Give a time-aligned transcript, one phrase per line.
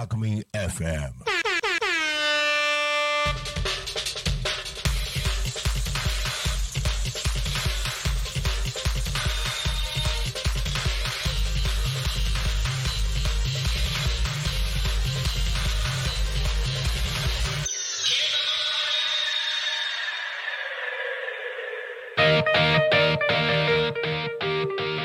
[0.00, 1.12] 匠 FM.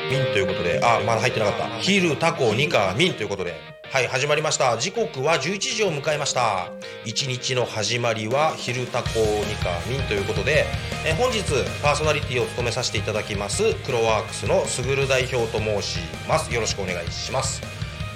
[0.08, 1.68] ミンということで、あ、まだ入ってなかった。
[1.80, 4.76] 昼、タコ、ニカ、ミンということで、はい、始まりました。
[4.76, 6.70] 時刻は11時を迎えました。
[7.06, 9.08] 一日の始まりは、昼、タコ、
[9.48, 10.66] ニカ、ミンということで、
[11.06, 11.42] え本日、
[11.82, 16.52] パーソナリティを務めさせていただきます、クロワークスのすぐる代表と申します。
[16.52, 17.62] よろしくお願いします。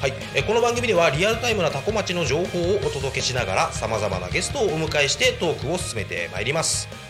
[0.02, 7.09] はい、えこの番組ではリアルタイムなタコ町の情報をお届けしながら、様々なゲストをお迎えしてトークを進めてまいります。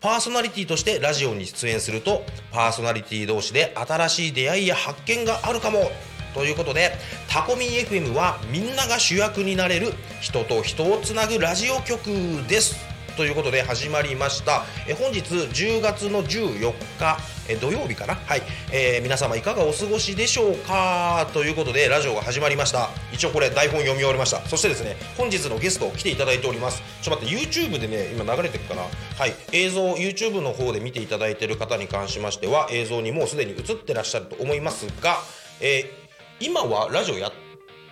[0.00, 5.90] パーソナリティとしてラジオに出演するとパーソナリティ同士で新しい出会いや発見があるかも。
[6.34, 6.92] ということで
[7.30, 12.08] タコミン FM はみんなが主役になれる人と人をつなぐラジオ局
[12.46, 12.95] です。
[13.16, 14.64] ということで始まりました。
[14.86, 17.16] え本日10月の14日
[17.48, 18.14] え土曜日かな？
[18.14, 21.26] はい、えー皆様いかがお過ごしでしょうか？
[21.32, 22.90] ということでラジオが始まりました。
[23.12, 24.40] 一応これ台本読み終わりました。
[24.48, 26.82] そしてですね本日のゲスト来ていただいております。
[27.02, 28.82] ちょっと待って YouTube でね今流れてるかな？
[28.82, 28.88] は
[29.26, 29.34] い。
[29.52, 35.16] 映像 YouTube の方で見ていただいている方に関しましては映像にもうすでに映ってらっしゃると思いますが、
[35.60, 36.06] えー
[36.38, 37.45] 今はラジオやって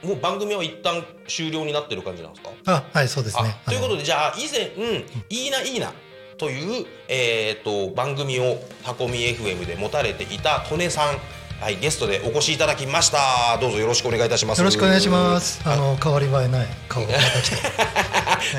[0.05, 2.51] もう番組は一旦終了になってる感じなんですか？
[2.67, 3.71] あ、はい、そうですねあ。
[3.71, 5.93] ということで、でじゃあ以前「うん、いいないいな」
[6.39, 11.19] という、えー、と番組をタコミ FM で持たれていた利根さん、
[11.63, 15.61] はい、ゲストでお越しいただきましたどうぞよろしくお願いいたしますよろしくお願いします。
[15.65, 17.57] あの変わり映えない顔がまた来て、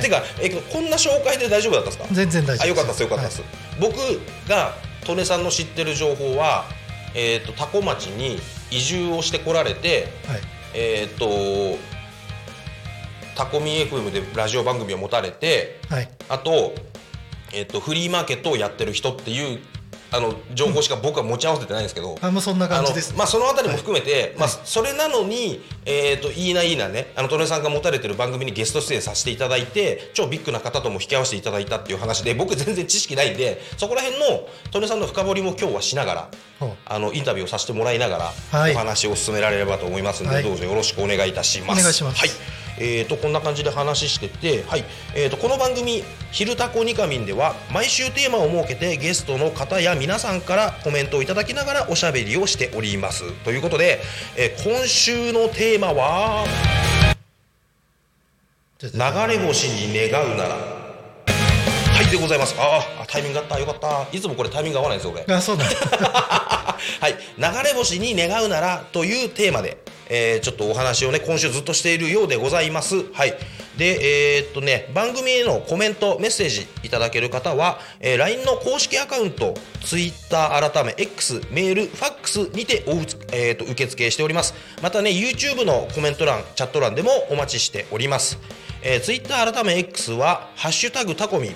[0.03, 2.07] てか、えこんな紹介で大丈夫だったんですか？
[2.13, 2.63] 全然大丈夫です。
[2.63, 3.43] あよかったですよかったです、
[3.79, 3.95] 僕
[4.47, 4.73] が
[5.07, 6.65] 利根さんの知ってる情報は、
[7.13, 8.39] えー、とタコ町に
[8.71, 10.41] 移住をしてこられてはい。
[10.75, 10.81] はい。
[10.81, 11.77] えっ、と
[13.35, 16.09] タコミ FM でラジオ番組を持たれてはい。
[16.29, 16.73] あと,、
[17.53, 19.59] えっとフリーマーケットをやってる人っていう
[20.11, 23.17] あの情報しか僕は持ち合わせてないんですけど、あ、もうそんな感じです、ね。
[23.17, 27.11] まあ、そのあたりも含めて、まあ、それなのに、えー、といいないいなね。
[27.15, 36.29] あの利根さんが持たれてる番組にゲスト出演させていただいて超ビッグな方とも引き合わせていただいたっていう話で僕全然知識ないんでそこら辺の利根さんの深掘りも今日はしながら
[36.59, 36.71] ほう。
[36.85, 38.73] あのインタビューをさせてもらいながら、はい。
[38.73, 40.43] お話を進められればと思いますので、はい。
[40.43, 41.79] どうぞよろしくお願いいたします。
[41.79, 42.19] お願いします。
[42.19, 44.83] はいえー、とこんな感じで話してて、はい。
[45.15, 53.31] えー、とこの番組「昼タコニカミン」では毎週テーマを設けてゲストの方や皆さんからコメントをいただきながらおしゃべりをしております。
[53.43, 54.01] ということで、
[54.35, 56.45] えー今週のテーマは
[58.81, 60.85] 流れ星に願うなら。
[61.95, 62.53] はいでございます。
[62.57, 63.57] あーあタイミングあった。
[63.57, 64.05] よかった。
[64.11, 65.81] いつもこれタイミング合わないんですよ俺あ、そうなんです。
[66.99, 69.77] はい、流れ星に願うならというテーマで、
[70.09, 73.11] えーちょっとお話をね今週ずっとしているようでございます。
[73.13, 73.33] はい。
[73.77, 82.97] で、えーっとね番組へのコメントメッセージいただける方は、えー LINE の公式アカウント、Twitter 改め X メール、ファックスにておう、
[83.31, 84.53] えーっと受付しております。
[84.81, 88.37] またね YouTube のコメント欄、チャット欄でもお待ちしております。
[88.81, 91.55] えー、Twitter 改め X はハッシュタグタコミン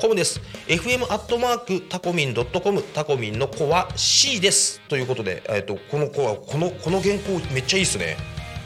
[0.00, 0.40] .com です。
[0.68, 4.80] fm アットマークタコミン .com タコミンの子は C です。
[4.88, 8.16] ということで、えー、とこの子はこのこの原稿めっちゃいいですね。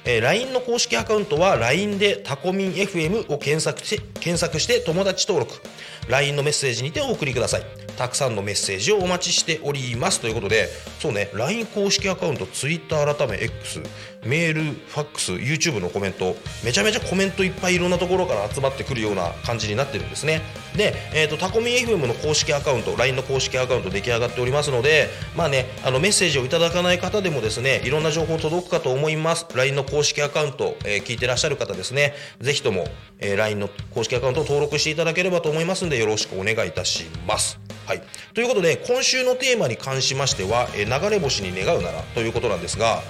[0.04, 5.60] えー LINE の公式アカウントは LINE でタコミン FM を検索して検索して友達登録。
[6.08, 7.62] LINE のメッセージにてお送りください
[8.02, 10.18] たくさんのメッセージをお待ちしております。
[10.18, 10.68] ということで
[10.98, 13.80] そうね LINE 公式アカウント Twitter 改め X
[14.24, 16.34] メールファックス YouTube のコメント
[16.64, 20.42] めちゃめちゃコメントいっぱいいろんなところから集まってくるような感じになってるんですね。
[20.76, 29.46] で、えー、とタコミ FM の公式アカウント LINE の公式アカウント出来上がっておりますのでまあねあのメッセージをいただかない方でもですねいろんな情報届くかと思います。
[29.54, 32.14] LINE の公式アカウント、えー聞いてらっしゃる方ですね。
[32.40, 32.86] ぜひとも、
[33.20, 37.61] えー LINE の公式アカウントを登録していただければと思いますのでよろしくお願いいたします。
[37.86, 38.02] はい、
[38.34, 43.02] ということで今週のテーマに関しましては、えー流れ星に願うならということなんですが。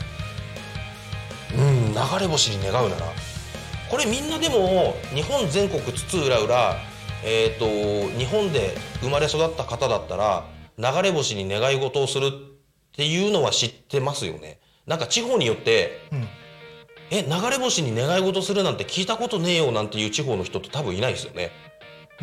[1.54, 3.06] うん流れ星に願うなら。
[3.90, 6.92] これみんなでも日本全国津々浦々
[7.24, 10.44] えー、と日本で生まれ育った方だったら
[10.76, 12.30] 流れ星に願い事をするっ
[12.92, 14.58] ていうのは知ってますよね。
[14.86, 16.28] なんか地方によってうん。
[17.10, 21.50] え流れ星に願い事するなんて聞いたことねえよなんていう地方の人って多分いないですよね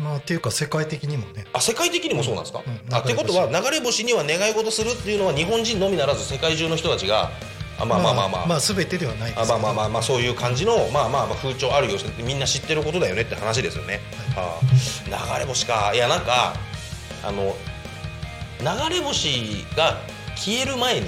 [0.02, 1.46] まあっていうか世界的にもね。
[1.52, 2.94] あ世界的にもそうなんですか、うん。
[2.94, 4.00] あってことは流れ星。
[4.04, 7.30] には願い事するっていうのは日本人のみならず世界中の人たちが
[7.78, 9.48] あまあまあまあまあ、まあ全てではないです。
[9.48, 14.00] まあまあまあまあそういう感じのまあまあまあ風潮あるよみんな知ってることだよねって話ですよね。
[14.36, 15.92] はあ、流れ星か。
[15.94, 16.54] いやなんか
[17.22, 17.56] あの
[18.60, 19.98] 流れ星が
[20.36, 21.06] 消える前に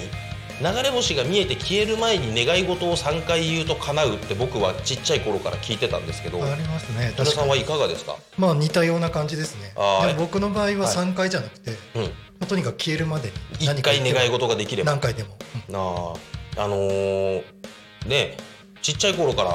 [0.62, 7.12] 流れ星が見えて消える前に願い事を3回言うと叶うって僕はちっちゃい頃から聞いてたんですけどありますね。
[7.16, 9.72] 皆確かにさんはいかがですか、まあ似たような感じですね。
[9.74, 12.08] でも僕の場合は3回じゃなくて、うん、ま
[12.40, 14.92] あとにかく消えるまでに1回願い事事ができれば。
[14.92, 15.36] 何回でも、
[15.68, 15.78] うんな
[16.58, 16.64] あ。
[16.64, 17.42] あのー
[18.06, 18.36] ね
[18.82, 19.54] ちっちゃい頃から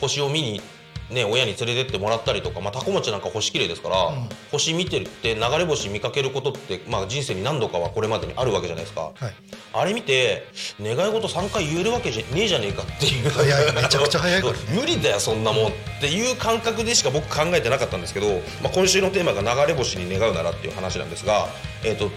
[0.00, 0.60] 星を見に
[1.10, 4.28] ね親に連れてってもらったりとか、まあ、タコ町なんか星綺麗ですから、うん。
[4.52, 9.12] 星見てるって流れ星見かけることって、まあ、人生に何度かはこれまでにあるわけじゃないですか。
[9.14, 9.34] はい。
[9.72, 10.46] あれ見て
[10.80, 13.30] 願い事3回言えるわけじゃねえじゃねえかっていう。
[13.30, 13.74] 早い。
[13.74, 14.42] めちゃくちゃ早い
[14.74, 15.70] 無理だよそんなもんっ
[16.00, 18.26] ていう感覚でしか僕考えてなかったんですけど、
[18.62, 21.48] まあ、今週のテーマが流れ星に願うならっていう話なんですが
[21.84, 22.10] えっ、と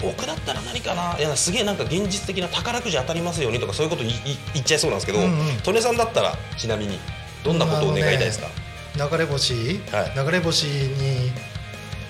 [0.00, 1.16] 僕だったら何かな？
[1.18, 5.62] いやすげえなんか現実的な宝くじ当たりますようにとかそういうこと言っちゃいそうなんですけど、うんうん。
[5.64, 6.98] 利根さんだったらちなみに
[7.44, 8.48] どんなことを願いたいですか、
[8.96, 9.54] 流れ星、
[9.90, 10.26] はい。
[10.26, 11.32] 流れ星に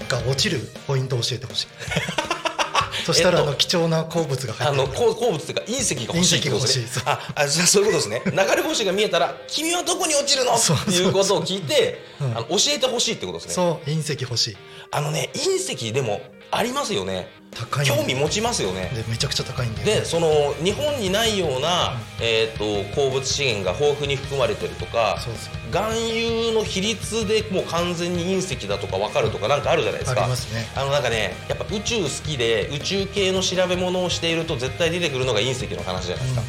[0.09, 1.67] が落ちるポイントを教えてほしい。
[3.05, 4.99] そしたら、えっとあの貴重な鉱物が入あのってる。
[4.99, 6.69] 鉱鉱物っていうか隕石が欲しいってことで。
[6.73, 7.01] すね隕石が欲しい。
[7.01, 8.23] そうああじゃあそういうことですね。
[8.31, 12.37] 流れ星が見えたら「君はどこに落ちるの?」っていうことを聞いてうん。
[12.37, 13.55] あの教えてほしいってことですね。
[13.55, 14.57] そう隕石欲しい。
[14.91, 16.21] あのね隕石でも
[16.53, 17.29] ありますよね。
[17.51, 18.91] 高い興味持ちますよね。
[18.95, 25.19] でめちゃくちゃ高いんででその日本にないような、えー、と鉱物資源が豊富に含まれてるとか
[25.71, 30.67] 含有の比率でもう完全に隕石だとか分かるとかなんかあるじゃないですあかりますね。
[30.77, 36.43] あのなんかねやっぱ宇宙好きで宇宙系の調べ物をしていると絶対出てくるのが隕石の話じゃないですか、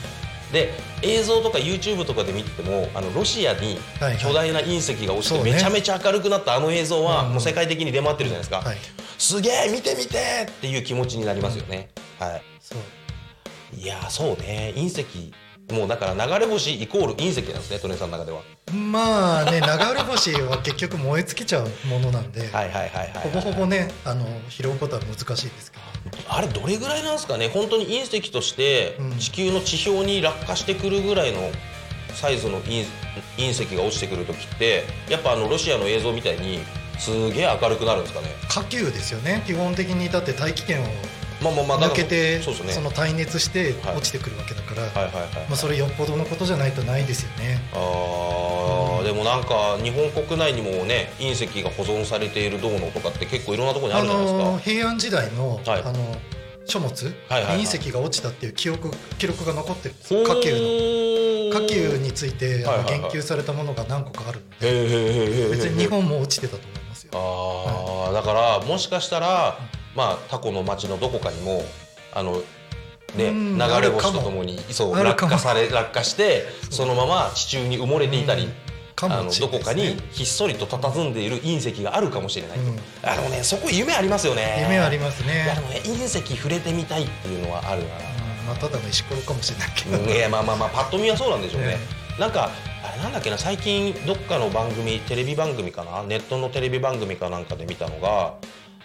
[0.53, 0.71] で
[1.01, 3.77] 映像とか YouTube とかで見ててもあのロシアに
[4.21, 7.31] 巨大な隕石が落ちてめちゃめちゃ明るくなったあの映像はうん。
[7.33, 8.77] もう世界的に出回ってるじゃないですか、はい。
[9.17, 11.89] すげえ見て見てっていう気持ちになりますよね、
[12.19, 12.43] はい。
[12.61, 12.79] そう。
[13.75, 14.73] いやーそうね。
[14.75, 15.33] 隕石
[15.73, 18.41] もうだから流れ星イコール隕石なんですねトネさんの中では。
[18.73, 25.83] まあね流れ星は結局燃え尽きちゃうものなんで、はいはいはいはい、ほぼほぼねあの拾うことは難しいですけど。
[26.27, 29.17] あれどれぐらいなんですかね本当に隕石としてうん。
[29.17, 31.39] 地球の地表に落下してくるぐらいの
[32.13, 32.85] サイズの隕
[33.37, 36.59] 隕石が落ちてくる時ってやっぱあのロシアの映像みたいに
[36.99, 38.27] すげえ明るくなるんですかね。
[38.47, 40.09] 火球ですよね基本的に。
[40.09, 40.85] だって大気圏を
[41.43, 42.73] まあまあまあ抜けてそうですね。
[42.73, 43.97] その耐熱してはい。
[43.97, 45.13] 落ちてくるわけだから、はいはいはい
[45.49, 47.61] まあ、それよっぽどのことじゃないとないですよね。
[47.73, 55.83] あーでもなんか日本国内にもね隕石が保存されているどうのとかって結構いろんなところにああるじゃないですか、の平安時代の,、はい。
[55.83, 56.15] あの
[56.65, 57.59] 書物、はいはいはい。
[57.59, 59.95] 隕石が落ちたっていう記憶記録が残ってる。
[59.95, 60.25] んですほー。
[60.25, 60.51] 火球
[61.51, 62.85] の火球についてはいはいはい。
[62.85, 67.11] 研究されたものが何個かあるので別に日本も落ちてたと思いますよ。
[67.13, 68.13] あー。
[68.13, 69.57] だからもしかしたら、
[69.95, 71.63] まあ、タコの町のどこかにも
[72.13, 72.41] あの、
[73.15, 78.49] ね、うん流れ星とともにそう落下され落下してそのまま地中に埋もれていたり、
[79.01, 82.79] あのどこかにひっそりと佇んでいる隕石があるかもしれない、うん。
[83.03, 84.59] あでもねそこ夢ありますよね。
[84.61, 85.53] 夢ありますね。
[85.55, 87.87] でもね隕石触れてみたいっていうのはあるな。
[87.87, 88.47] うん。
[88.47, 90.09] まあ、ただの石ころかもしれないけど、うん。
[90.09, 91.67] いやまあまあまあパッと見はそうなんでしょうね。
[91.67, 91.77] ね。
[92.19, 92.51] なんか
[92.83, 96.03] あれなんだっけな最近どっかの番組テレビ番組かな？
[96.03, 98.35] ネットのテレビ番組かなんかで見たのが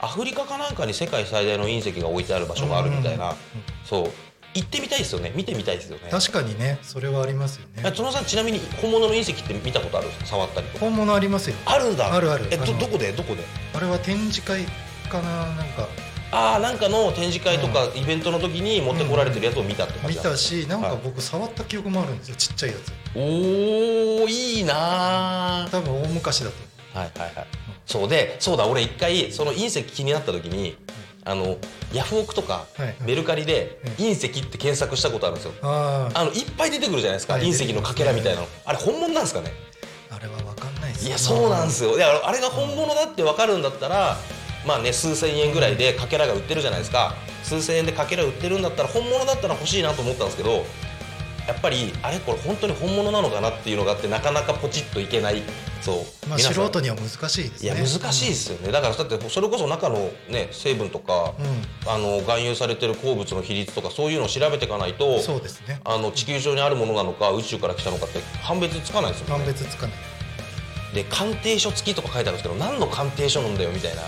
[0.01, 3.37] アフリカかなんかに世界最大の隕石が置いてある場所があるみたいな、うん
[3.85, 4.11] そう。
[4.55, 5.33] 行ってみたいですよね。
[5.37, 6.09] 見てみたいですよね。
[6.11, 11.57] 確かにねそれはありますよえね殿さんちなみに本物の隕石って見たことある触ったり本物ありますよ。
[11.67, 12.13] あるんだ。
[12.13, 12.47] あるある。
[12.51, 13.13] えどどこで？
[13.13, 13.45] どこで？
[13.75, 14.65] あれは展示会
[15.11, 15.47] かな？
[15.55, 15.87] なんか。
[16.31, 20.99] ああなんかの展示会とかイベントの時に持ってこられてるやつを見たって感見じなんたしなんかはい。
[21.03, 22.37] 僕触った記憶もあるんですよ。
[22.37, 22.93] ちっちゃいやつ。
[23.15, 25.71] おーいいなー。
[25.71, 26.57] 多分大昔だと
[26.95, 27.47] 思はいはいはい
[27.89, 30.77] そうでそうだ俺一回その隕石気になった時に
[31.25, 31.57] あの
[31.93, 32.67] ヤフオクとか
[33.05, 33.93] メルカリでうん。
[33.95, 35.53] 隕石って検索したことあるんですよ。
[35.63, 38.47] あのいっぱい出てくるじゃないですかはい隕石のかけらみたいなの。
[38.65, 39.53] あれ本物なんですかね？
[40.11, 41.91] あれは分かんないですいやそうなんですよ。
[41.91, 44.17] よいやあれが本物だって分かるんだったら
[44.67, 47.15] まあね数千円ぐらいでかけらが売ってるじゃないですか。
[47.43, 50.67] 数千円でかけら売ってるんだったら本物だったら欲しいなと思ったんですけど
[51.49, 55.43] やっぱりあれこれ本当に本物なのかなっていうのがあってなかなかポチッといけない。
[55.81, 56.29] そう。
[56.29, 57.69] まあ素人には難しいですね。
[57.69, 58.71] いや難しいですよね。
[58.71, 65.81] だからだってそれこそ中のね成分とかうん、あの含有されてる鉱物の比率とかそういうのを調べていかないとそうですね。
[65.87, 69.97] あの地球上にあるものなのか宇宙から来たのかって判別つかないですよ判ね別つかない。
[70.95, 74.03] で鑑定書付きとか書いてあるんですけど何の鑑定書なんだよみたいな。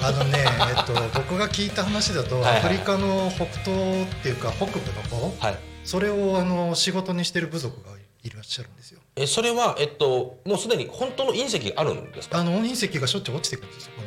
[0.00, 0.38] あのね、
[0.74, 2.58] えっと、僕が聞いた話だと、はいはい。
[2.60, 9.00] アフリカの北東っていうか北部の方はいそれをあの仕事にしてる部族がいらっしゃるんですよ。
[9.16, 12.38] えそれはえっともうすでに本当の隕石があるんですか？
[12.38, 14.06] あの隕石がしょっちゅう落ちてくるんですよそこ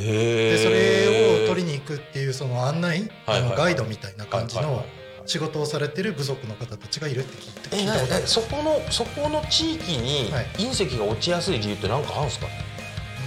[0.00, 0.06] に。
[0.08, 3.46] へでそれを取りにに行くっていうその案内、はいはいはい。
[3.46, 8.24] あのガイドみたいな感じのはいはいはい仕事をされてる部族の方たちがいるって聞いてえなたことある。
[8.24, 10.46] えそこのそこの地域にはい。
[10.56, 12.56] 隕石が落ちやすい理由って何かあるんですか、まあ、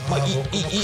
[0.09, 0.35] まあいい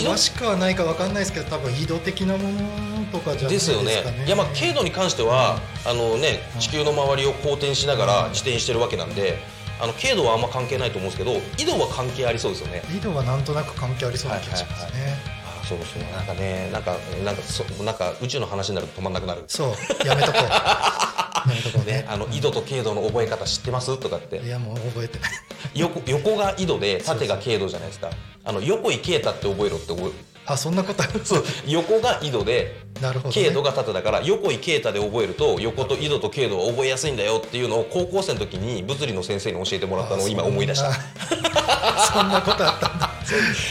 [0.05, 4.19] 詳しくはないかわかんないですけど多分緯度的なものとかじゃないでですすかよね。
[4.19, 6.59] ねいやまあ経度に関しては、あのねうん。
[6.59, 8.31] 地球の周りを公転しながらうん。
[8.31, 9.37] 自転してるわけなんで
[9.79, 12.83] あの経度はあんま関係ないと思うんですけど緯度は関係ありそうですよね。
[12.95, 19.43] 緯度はなんとなく関係ありそうな気がしますね、あそうそうなんかねなんかなんかそなんか宇宙の話になると止まんなくなる。
[19.47, 20.07] そう。
[20.07, 20.41] やめとこう
[21.47, 21.55] ね。
[21.85, 23.97] ねあの緯度と経度の覚え方知ってます？
[23.99, 24.37] とかって。
[24.37, 25.31] いやもう覚えてない。
[25.75, 28.09] 横横が緯度で縦が経度じゃないですか。
[28.43, 31.21] あの横井啓太って覚えろって覚えあそんなことある？
[31.25, 31.43] そう。
[31.67, 40.89] 横が緯度でなるほど、ね、経度が縦だから横井啓太で覚えると横と緯度と経度は覚えやすいんだよっていうのを高校生の時に物理の先生に教えてもらったのを今思い出した。
[40.89, 43.11] あ そんなことあったんだ。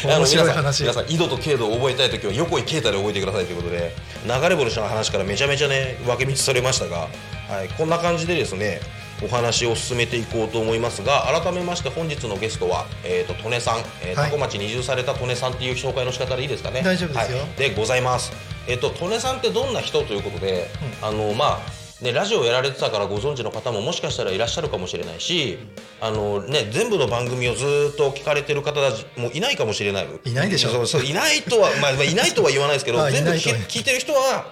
[0.04, 0.80] 面白い皆さん話。
[0.82, 7.08] 皆さん緯度と経度を覚えたい時は横井啓太で覚えてくださいということで流れ星の話からめちゃめちゃね分け道されましたが、
[7.48, 8.80] はい、こんな感じでですね
[9.22, 14.30] お話を進めていこうと思いますが改めまして本日のゲストは、えー、と利根さん、えーはい。
[14.30, 16.82] 多古町に移住された利根さんっていう紹介の仕方でいいですかね？
[16.82, 17.38] 大丈夫ですよ。
[17.38, 18.32] はい、でございます。
[18.66, 20.68] えっ、と利根さんってどんな人ということで、
[21.02, 25.58] あのまあね、ラジオやられてたからご存知の方ももしかしたらいらっしゃるかもしれないし
[26.00, 30.08] あの、ね、全部の番組をずーっと聞かれてる方たちもいないかもしれない。
[30.24, 34.46] いないでしょそうそういないとは、まあ、まあいないとは言わないですけど あ全部聞け聞いてる人は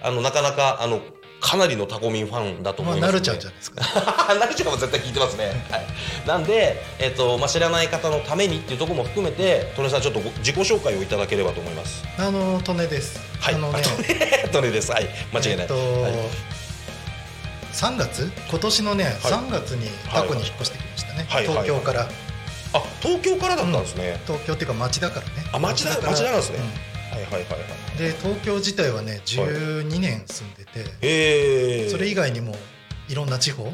[0.00, 1.00] あのなかなかあの
[1.42, 4.34] かなりのタコミンファンだと思いますまあなるちゃんじゃないですか。
[4.38, 5.86] なるちゃんも絶対聞いてますね、はい、
[6.24, 12.04] なんで、えっとまあ、知らない方のためにっていうところも含めてトネさんちょっとご自己紹介をいただければと思います。
[12.16, 13.54] あの利根です、はい。
[13.56, 13.82] あのね。
[14.44, 14.92] あ トネです。
[14.92, 15.08] はい。
[15.32, 16.12] 間違いない、えっと、はい。
[17.72, 18.30] 3月？
[18.48, 19.14] 今年のね、はい。
[19.14, 22.08] 3月にタコに引っ越してきましたね、はい東京から、
[22.72, 25.32] あ東京からだったんですね、東京っていうか町だからね。
[25.52, 26.12] あ町田から。
[26.12, 26.58] 町田なんですね。
[26.58, 27.94] うはいはいはいはい。
[27.94, 32.56] んで東京自体はね12年住んでて、へえそれ以外にも
[33.08, 33.68] いろんな地方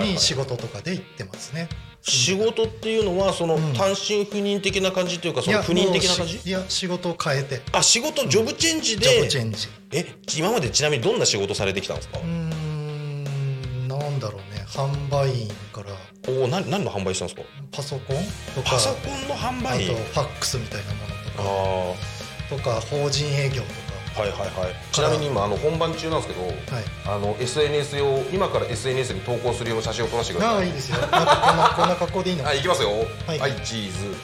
[0.00, 1.68] に仕事とかで行ってますね、
[2.02, 3.72] 仕事っていうのはそのうん。
[3.74, 6.40] 単身赴任的な感じというかその赴任的な感じ？
[6.44, 7.60] いや仕事を変えて。
[7.72, 9.68] あ仕事ジョブチェンジで、ジョブチェンジ。
[9.92, 12.18] え今までちなみにどんな仕事されてきたんですか？
[12.18, 14.64] うー、んなんだろうね。
[14.66, 15.92] 販売員から。
[16.28, 17.46] おお何何の販売したんですか？
[17.72, 18.16] パソコン
[18.54, 18.70] とか。
[18.70, 22.13] パソコンの販あと売ファックスみたいなあもあのとか
[22.50, 24.74] とか法人営業とはいはいはい。
[24.92, 26.84] ちなみに今あの本番中なんですけどかはい。
[27.06, 30.56] あの SNS 用今から SNS に投稿するような写真を撮らせてください。
[30.56, 30.98] ああいいですよ。
[30.98, 32.44] なんかこんな こんな格好でいいの？
[32.44, 32.90] はい、いきますよ。
[33.26, 33.38] はい。
[33.38, 34.14] はい、チーズ。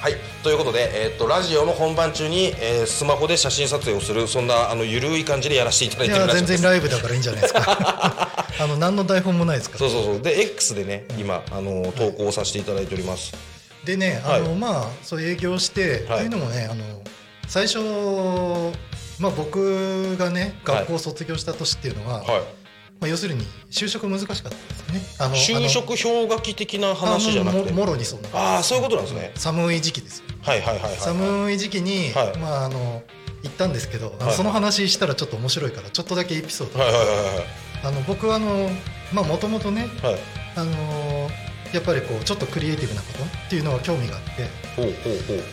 [0.00, 8.46] はい、ということで、えーっとラジオの本番中に、えースマホで写真撮影をするそんなあのゆるい感じでやらせていただいいてるや全然ライブだからいいんじゃないですか。
[8.60, 9.78] あの何の台本もないですから。
[9.80, 10.22] そうそうそう。
[10.22, 13.32] で X でね、今あの投稿させていただいております。
[13.84, 14.40] でねはい。
[14.40, 16.18] あの、まあそう営業して、はい。
[16.20, 16.84] というのもねあの
[17.48, 17.78] 最初
[19.18, 22.26] まあ僕がね学校を卒業した年っていうのは、はい。
[23.00, 27.70] まあ、要するに就職難しかったんですよねあの就職氷河期的な話じゃなくて。
[27.70, 29.32] ももろにそうなああ、そういうことなんですね。
[29.36, 30.96] 寒い時期ですよはいはいはいはい。
[30.96, 33.02] 寒い時期に、はいまああの
[33.44, 38.68] 行ったんですけど、はいその話したらちょっと面白いからちょっとだけエピソード、はいはいはいあの僕はあの
[39.12, 40.20] まあもともとねはいはい。
[40.56, 41.30] あの
[41.72, 44.48] やっぱりこうちょっとクリエイティブなことっていうのは興味があって。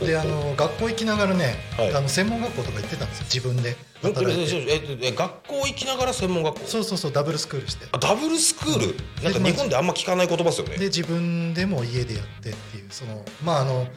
[0.05, 1.95] であの学校行きながらね、はい。
[1.95, 6.67] あの専門学校とか行ってたんですよ自分でえ学校行きながら専門学校？
[6.67, 7.87] そうそうそうダブルスクールして。
[7.91, 10.77] あダブルスクール、なんかで日本であんま聞かない言葉ですよね。
[10.77, 13.87] で自分でも家でやってっていうそのまああの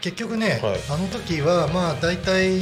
[0.00, 0.80] 結局ね、はい。
[0.88, 2.60] あの時はまあ大体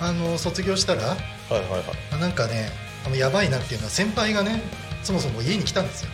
[0.00, 1.82] あの卒業したらはいはいはい。
[2.12, 2.70] あなんかね
[3.04, 4.62] あのやばいなっていうのは先輩がね
[5.02, 6.10] そもそも家に来たんですよ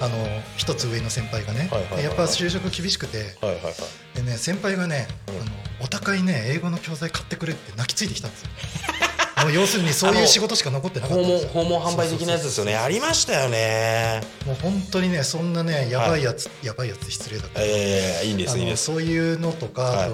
[0.00, 1.70] あの一つ上の先輩がね、
[2.02, 3.18] やっぱ就職厳しくて。
[3.40, 3.74] はいはいはい。
[4.16, 5.40] でね先輩がね、うん。
[5.42, 5.50] あの
[5.82, 8.48] お高いね英語の教材買ってくれって泣きついてきたんですよ。
[9.44, 11.62] もう要するにそういう仕事しか残ってなかった訪問んですよ。
[11.62, 12.74] 訪問販売的なやつですよね。
[12.74, 14.22] ありましたよね。
[14.46, 18.84] もう本当にねそんなねやばいやつ、やばいやつ失礼だけど、ええいいんですいいです。
[18.86, 20.10] そういうのとか、はい。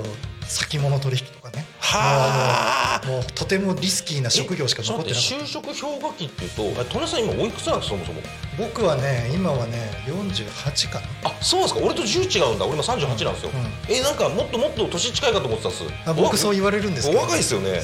[0.46, 1.66] 先物取引とかね。
[1.80, 3.06] はあ。
[3.06, 5.34] もうとてもリスキーな職業しか残ってなかった。
[5.36, 8.20] 就職氷河期っていうとえトネさん今おいくつなんですかそもそも？
[8.58, 11.06] 僕はね今はね48かな。
[11.30, 11.80] あそうですか？
[11.80, 12.64] 俺と10違うんだ。
[12.66, 15.84] 俺今38なんですよ、うんえなんかもっともっと年近いかと思ってたっす。
[16.06, 17.20] あ僕そうう言われるんですけど。
[17.20, 17.80] お若いですよね。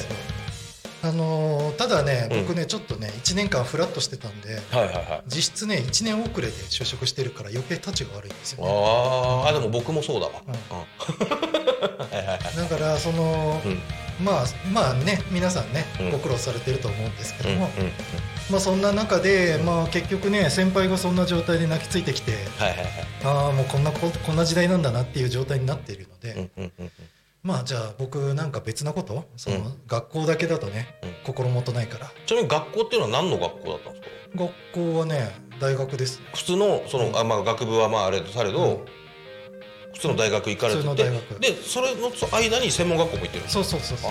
[1.01, 5.21] あのーただねうん僕ねちょっとね1年間フラッとしてたんではいはいはい。
[5.27, 9.49] 実質ね1年遅れで就職してるから余計立ちが悪いんですよ、ね、あー。
[9.49, 13.79] あでも僕もそうだわ、うんだからその、うん。
[14.23, 16.11] まあまあね皆さんねうん。
[16.11, 17.71] ご苦労されてると思うんですけうんうんども、
[18.51, 22.87] まあそんな中で、まあ結局ね先輩がそんな状態で泣きついてきてはいはいはい。
[23.23, 26.91] ああもうこんなここんな時代なんだなっていう状態になっているので、うんうんうん。
[27.43, 29.73] まあじゃあ僕なんか別なことその、うん。
[29.87, 31.09] 学校だけだとね、うん。
[31.23, 32.11] 心もとないから。
[32.25, 34.43] ちなみに学校っていうのは何の学校だったんですか？
[34.43, 35.31] 学校はね
[35.61, 36.21] 大学です。
[36.35, 37.17] 普通のその、うん。
[37.17, 38.85] あまあ学部はまああれとされど、うん
[39.99, 41.03] 普通の大学行かれてて。
[41.51, 44.07] でそれの間に専門学校も行ってるそうそうそうそ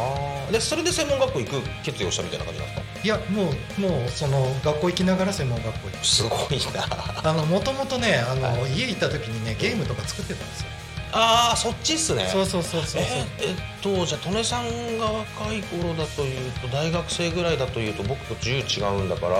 [0.50, 0.52] う。
[0.52, 2.88] でそれで専門学校行く決意をしたみたいな感じなんですか？
[3.04, 6.07] いやもうもうその学校行きながら専門学校行く。
[6.07, 7.30] すごいな。
[7.30, 10.66] あのもともとねあの、は家行った時にねゲームとか作ってたんですよ。
[11.11, 12.28] ああそっちっすね。
[12.30, 13.02] そうそうそうそうそう。
[13.02, 19.37] えーえっとじゃあ利根さんが若い頃だというと大学生ぐらいだというと僕と10違うんだから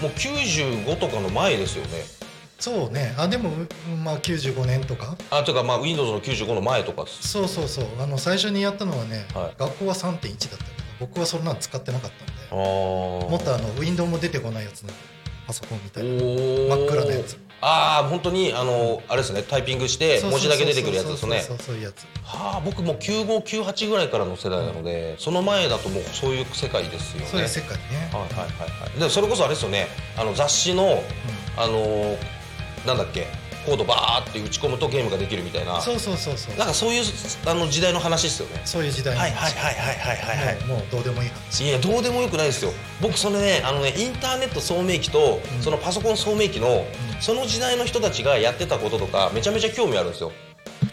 [0.00, 2.15] もう95とかの前ですよね
[2.58, 3.14] そうね。
[3.18, 3.50] あでも
[4.02, 5.16] まあ95年とか。
[5.30, 7.86] あというかまあ Windows の95の前とかそうそうそう。
[8.00, 9.54] あの最初にやったのはね、はい。
[9.58, 10.58] 学校は3.1だったけど
[11.00, 12.32] 僕はそんなの使ってなかったんで。
[12.50, 14.90] もっとあのウィンドウも出てこないやつの
[15.46, 16.10] パソコンみたいな。
[16.10, 17.38] 真っ暗なやつ。
[17.60, 19.42] ああ本当にあのあれですね。
[19.42, 21.40] タイピングして文字だけ出てくるやつですよね。
[21.40, 27.26] そうそういうやつはあ僕もう9598ぐらいからの世代なので、その前だともうそういう世界ですよね。
[27.26, 29.00] そういう世界ね、はいはいはいはい。
[29.00, 29.88] でそれこそあれですよね。
[30.18, 31.02] あの雑誌の
[31.56, 32.35] あのー
[32.86, 33.26] なんだっけ？
[33.66, 35.80] コードバーって打ち込むとゲームができるみたいな。
[35.80, 36.56] そうそうそうそう。
[36.56, 37.02] なんかそういう
[37.46, 38.62] あの時代の話ですよね。
[38.64, 41.64] そういう時代のはい話はいはいはいはいはいもうどうでもいい話。
[41.64, 42.70] いやどうでもよくないですよ。
[43.02, 45.62] 僕それねあのねインターネット聡明期と、うん。
[45.62, 46.86] そのパソコン聡明期の、
[47.20, 50.30] その時代の人たちがやってたこととかめちゃめちゃ興味あるんですよ。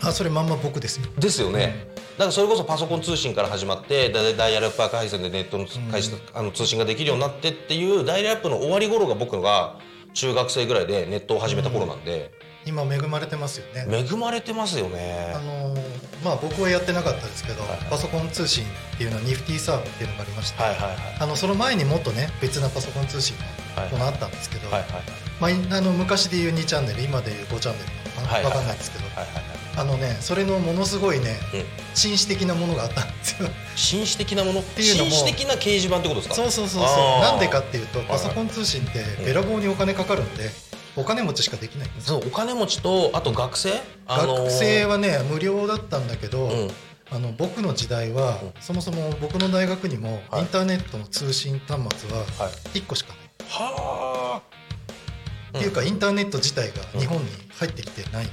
[0.01, 1.05] あそれまんま僕ですよ。
[1.19, 9.77] ですよね、だからそれこそパソコン通信から始まってダダイヤルアップ回線でネットの回線あの通信ができるようになってっていうダイヤルアップの終わり頃が僕が
[10.13, 12.31] 中学生ぐらいでネットを始めた頃なんで、
[12.65, 13.85] 今恵まれてますよね。
[13.89, 15.33] 恵まれてますよね。
[15.35, 17.79] あのーまあ僕はやってなかったですけど、はいはい。
[17.89, 18.63] パソコン通信
[18.95, 20.97] っていうのはニフティサーブっていうのがありまして、はいはいはい。
[21.19, 23.35] あのその前にもっとね別なパソコン通信
[23.75, 31.63] はいのものあったんですけど、はいはいまあ、あの昔でいう2チャンネル今でいう5チャンネルかな、はいはい分かんないですけど、はいはいはいあのねそれのものすごいねうん。
[31.95, 33.49] 紳士的なものがあったんですよ。
[33.75, 34.61] 紳士的なもの？
[34.61, 36.35] ていうのも紳士的な掲示板ってことですか？
[36.35, 37.21] そうそうそうそう。
[37.21, 40.49] なんでかっていうといパソコン通信ってべらぼうにお金かかるんで
[40.95, 43.71] お金持ちしかできないんですそうお金持ちとあと学生、
[44.05, 46.71] あのー学生はね無料だったんだけど、うん。
[47.11, 48.53] あの僕の時代は、うん。
[48.59, 50.41] そもそも僕の大学にもはい。
[50.41, 52.79] インターネットの通信端末ははい。
[52.79, 53.17] 1個しかない、
[53.49, 54.41] は
[55.57, 57.25] っていうかインターネット自体が日本に
[57.59, 58.27] 入ってきてない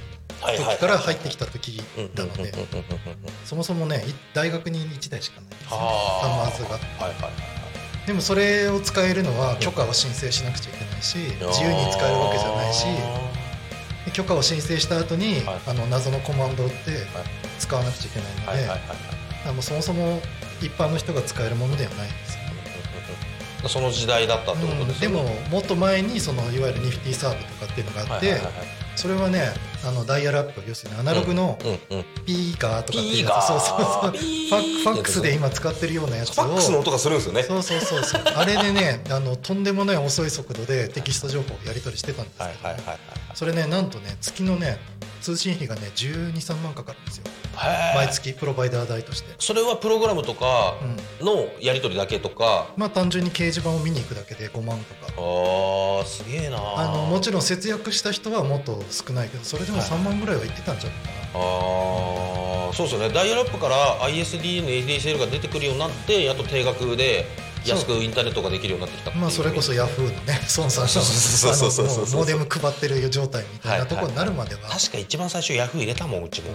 [0.57, 5.77] 時から入ってきた時なのでうんうんうんうんうんうんそもそもねい大学に1台しかないんですよ。
[5.77, 6.71] はあ端末が。
[6.73, 6.81] はい
[7.13, 7.31] はいはい
[8.07, 12.85] でもそれを使えるのは許可を申請しなくちゃいけないし自由に使えるわけじゃないし
[14.05, 15.61] で許可を申請した後に、はい。
[15.67, 16.73] あの謎のコマンドって
[17.59, 18.79] 使わなくちゃいけないので、はいはいはいはい。
[19.49, 20.19] あのそもそも
[20.61, 22.41] 一般の人が使えるものではないんですよ。
[22.45, 25.21] うんその時代だったってことですでよね。
[25.21, 28.41] ももっと前にそのいわゆるニフティサーブとかっていうのがあって、
[28.95, 29.49] それはね
[29.83, 31.57] あのダイヤルアップ要するにアナログの
[32.25, 33.47] ピーガーとかっていうやつ。
[33.47, 36.43] そうそうそうファファックスで今使ってるようなやつを。
[36.43, 37.43] ファックスの音がするんですよね。
[37.43, 38.21] そうそうそうそう。
[38.35, 42.97] あれでねあのとんでもない遅い速度でテキスト情報をやり取りしてたんですけど、はいはいはいはい。
[43.33, 44.77] それねなんとね月のね
[45.21, 47.23] 通信費がね123万かかるんですよ。
[47.95, 50.75] 毎月プロバイダー代として、それはプログラムとか
[51.19, 55.13] うん、のやり取りだけとか、まあ単純に掲示板を見に行くだけで5万とか。
[55.15, 59.87] あーすげえなあのもちろん節約した人はもっと少ないけどそれでもはい。
[59.87, 63.13] 3万ぐらいは行ってたんじゃないかな、あーそうですよね。
[63.13, 67.25] ダイヤルアップから ISD の ADSL が出てくるようになってやっと定額で
[67.65, 72.13] 安くインターネットができるようになってきたまあそれこそヤフーのね孫さんそうそうそうそうそうそう。
[72.13, 76.51] のモデム配ってる状態みたいなところになるまでは、確か一番最初ヤフー入れたもんうちも、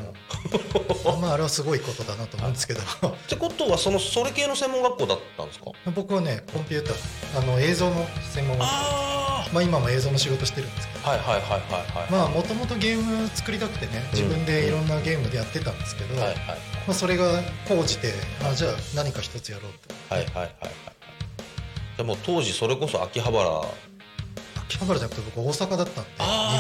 [1.15, 2.81] う んまああれはすごいことだなと思うんですけど。
[3.07, 5.67] ってことはそのそれ系の専門学校だったんですか？
[5.95, 8.75] 僕はねコンピューターあの映像の専門学校。
[8.75, 11.07] あまあ今も映像の仕事してるんですけど。
[11.07, 12.11] あはいはいはいはいはい。
[12.11, 16.55] まあもともとゲーム作りたくてね自分でいろんなゲームでやってたんですけど、はいはいま
[16.89, 18.13] あ、それが高じて
[18.45, 19.95] あじゃあ何か一つやろうって。
[20.09, 20.96] はいはいはいはいはい
[21.97, 23.63] でも当時それこそ秋葉原。
[24.69, 26.11] 秋葉原じゃなくて僕大阪だったんで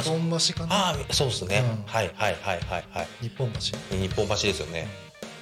[0.02, 0.76] 日本橋かな。
[0.76, 1.84] ああそうですね、うん。
[1.86, 3.08] はいはいはいはいはい。
[3.20, 3.96] 日本橋。
[3.96, 4.86] 日本橋ですよね。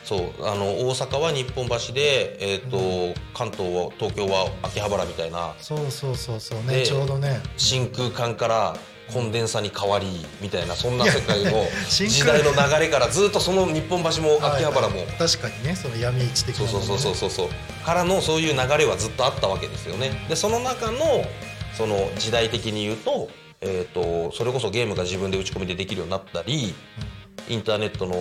[0.05, 5.55] そうあの大阪は日本橋で、えーと関東は東京は秋葉原みたいな。
[5.59, 7.41] そうそうそうそうでねちょうどね。
[7.57, 8.77] 真空管から
[9.13, 10.07] コンデンサに変わり
[10.41, 11.51] みたいなそんな世界の
[11.89, 16.69] 時代の流れからずっとその日本橋も秋葉原も、はいはい確かにねその闇市的なね。
[16.69, 17.49] そうそうそうそうそう。
[17.49, 20.11] そうからのそういう流れはずっとあったわけですよね。
[20.29, 20.99] でその中の
[21.77, 23.29] その時代的に言うと,、
[23.61, 26.75] えー、とそれこそゲームが自分で打ち込みでできるようになったり
[27.49, 28.15] インターネットの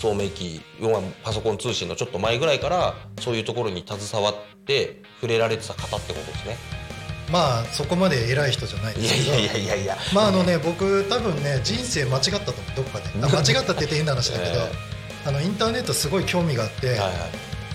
[0.00, 4.34] 聡明期要はパソコン通信のちょっと前ぐらいからそういうところに携わっ
[4.66, 6.56] て触れられてた方ってことですね
[7.30, 9.38] まあそこまで偉い人じゃないですけど。
[9.38, 13.06] いやいやいやいやまああのね僕多分ね人生間違ったと思うどっかで。
[13.22, 14.70] あ間違ったって言って変な話だけど、え
[15.26, 17.08] あのインターネットすごい興味があって、はいは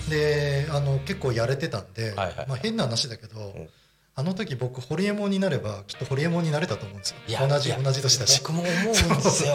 [0.08, 0.10] い。
[0.10, 2.46] であの結構やれてたんで、はいはい。
[2.48, 3.68] まあ、変な話だけど、ん。
[4.14, 7.48] あの時僕ホリエモンになればきっとホリエモンになれたと思うんですよ。
[7.48, 8.40] 同じ同じ年だし。
[8.42, 8.94] 僕も思うんで
[9.30, 9.54] すよ。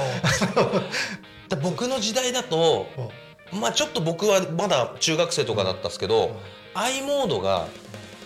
[1.49, 2.87] だ僕の時代だと
[3.53, 6.35] まあちょっと僕はまだ中学生とかだったんですけど、
[6.73, 7.67] i モードが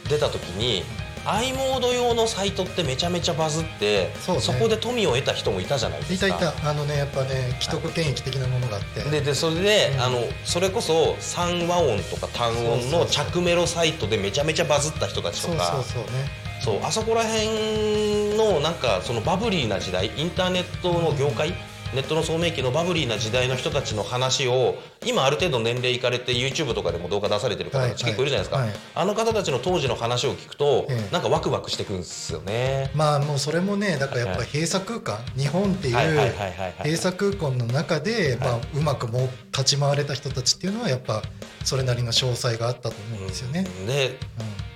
[0.09, 0.83] 出た時に
[1.25, 4.41] i モード用のサイトってめちゃめちゃバズってそうね。
[4.59, 6.27] こで富を得た人もいたじゃないですか。
[6.27, 6.69] いたいた。
[6.69, 9.03] あのねやっぱね既得権益的なものがあって。
[9.09, 10.01] ででそれで、うん。
[10.01, 16.41] あのそれこそ三和音とか単音の着メロサイトでめちゃめちゃバズった人たちとそうかそうそうね。
[16.61, 21.53] そうあそこら辺のなんかそのバブリーな時代インターネットの業界、
[21.93, 24.75] ネットの聡明期のバブリーな時代の人たちの話を
[25.05, 28.77] 今ある程度年齢いかれて YouTube とかでも動画出されてる方たち結構いるじゃないですか、はいはい。
[28.95, 31.13] あの方たちの当時の話を聞くと、ええ。
[31.13, 32.91] なんかワクワクしてくるんですよね。
[32.95, 36.73] まあもうそれもねだからやっぱ閉鎖空間日本っていうはいはいはいはいはい。
[36.83, 41.21] 閉鎖空間の中で、まあ、うまくもう立ち回れた人たちっていうのはやっぱ
[41.65, 43.65] それなりの詳細があったと思うんですよね。
[43.81, 43.87] うん。
[43.87, 44.17] で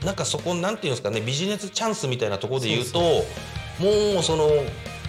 [0.03, 4.49] うなんかそこなんていうんですかねビジネスチャンスみたいなところで言うともうその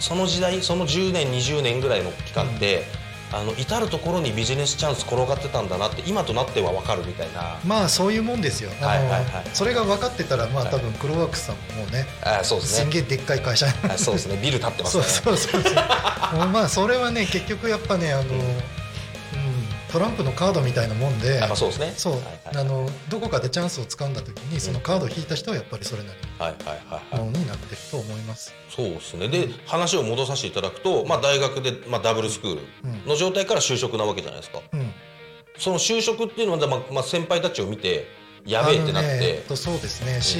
[0.00, 2.84] その時代その10年20年ぐらいの期間って、
[3.32, 7.58] あの至る所にビジネスチャンス転がってたんだなって今となっては分かるみたいな。
[7.58, 8.70] んまあそういうもんですよ。
[8.80, 9.24] はいはいはい。
[9.52, 10.72] それが分かってたらまあはい。
[10.72, 12.82] 多分クロワークスさんももうねあそうですね。
[12.82, 14.38] すんげえでっかい会社あそうですね。
[14.40, 15.08] ビル建ってますそうね。
[15.08, 16.48] そうそうそうもう。
[16.54, 18.62] まあそれはね結局やっぱねあの、うん、
[19.90, 21.92] トランプのカードみたいなもんであまあそうですね。
[21.96, 26.18] そう、はいはいあのどこかでチャンスを掴んだ時にそのカードを引いた人はやっぱりそれなり
[27.12, 28.54] のものになってると思います。
[28.68, 29.28] そうですね。
[29.28, 32.62] で話を戻させていただくと、まあ、大学で、まあ、ダブルスクール
[33.06, 34.60] の状態から就職なわけじゃないですか。
[34.72, 34.92] うん、
[35.58, 38.06] その就職っていうのは、まあまあ、先輩たちを見て
[38.44, 40.38] やべえってなってえっとそうですね、し、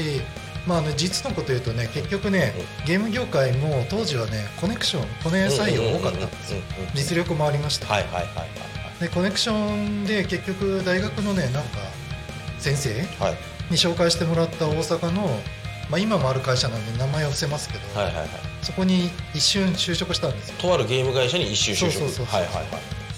[0.66, 2.54] まあ、あの実のこと言うとね結局ね、
[2.86, 6.58] ゲーム業界も当時はねコネクションコネ採用多かったんですよ。
[6.58, 6.94] うんうんうんうん。
[6.94, 9.54] 実力もありました、はいはいはいはいでコネクショ
[10.02, 11.78] ンで結局大学のねなんか
[12.58, 13.02] 先生はい。
[13.20, 13.36] はい
[13.68, 15.22] に紹介してもらった大阪の、
[15.90, 18.28] まあ、今もある会社なんで名前は伏せますけど、はいはいはい。
[18.62, 21.92] そこに一瞬就職したんですよ、とあるゲーム会社に一周就職。
[21.92, 22.66] そうそうそうはいはいはい。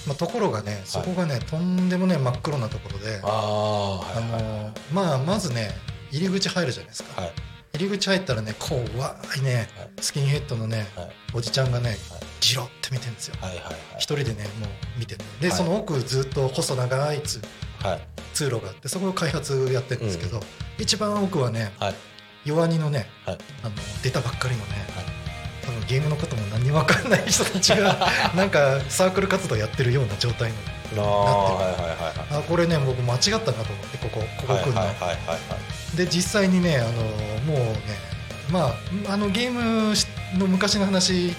[0.06, 4.42] まあ、ところがねそこがね、とんでもね真っ黒なところでああはあいはい。
[4.42, 5.70] のまあまずね
[6.10, 7.32] 入り口入るじゃないですか、はい
[7.74, 9.68] 入り口入ったらね怖いね。
[9.76, 11.98] はいスキンヘッドのねはいおじちゃんがねはい
[12.40, 13.34] ジロって見てるんですよ。
[13.40, 15.24] はいはい一人でねもう見てて。
[15.40, 15.56] で、はい。
[15.56, 17.40] その奥ずっと細長い通
[17.82, 18.00] はい。
[18.32, 20.40] 通路があってそこを開発やってるんですけど、
[20.78, 21.94] 一番奥はねはい。
[22.44, 23.38] 弱荷のねはい。
[23.62, 24.74] あの出たばっかりのね、
[25.64, 30.52] 多分ゲームのことも何にも分かんない人たちが なんかサークル活動やってるような状態
[30.96, 32.40] のああはいはいはいはい。
[32.40, 33.54] あこれね僕間違ったなと思っ
[33.90, 35.38] てここここ来るの、はいはいはいはいはい
[35.96, 36.90] で実際にねあの
[37.44, 37.74] もうね
[38.50, 39.94] まああのゲーム
[40.38, 41.32] の昔の話うん。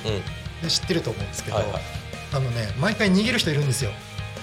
[0.61, 1.81] で知ってると思うんですけど、はいはい。
[2.33, 3.91] あのね毎回逃げる人いるんですよ。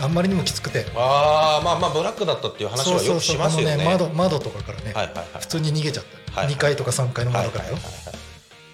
[0.00, 0.86] あんまりにもきつくて。
[0.96, 3.74] ああまあまあブラックだったっていう話はよくしますよね。
[3.74, 5.26] あのね窓窓とかからね、はいはいはい。
[5.40, 8.15] 普通に逃げちゃった、はい2階とか3階の窓からよ、はいはいはいはい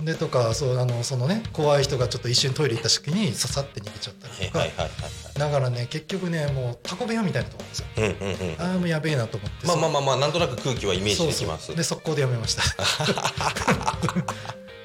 [0.05, 7.87] でとかそうあのそのね怖い人がちょっと一瞬トイレ行った時にささって逃げちゃったりとか、はいはいはいはいだからね結局ねもうタコ部屋みたいなところですよ。
[7.97, 8.15] うんうんう
[8.53, 9.67] んああもうやべえなと思って。
[9.67, 11.75] まあまあまあまあなんとなく空気はイメージできます。
[11.75, 12.62] で速攻でやめました。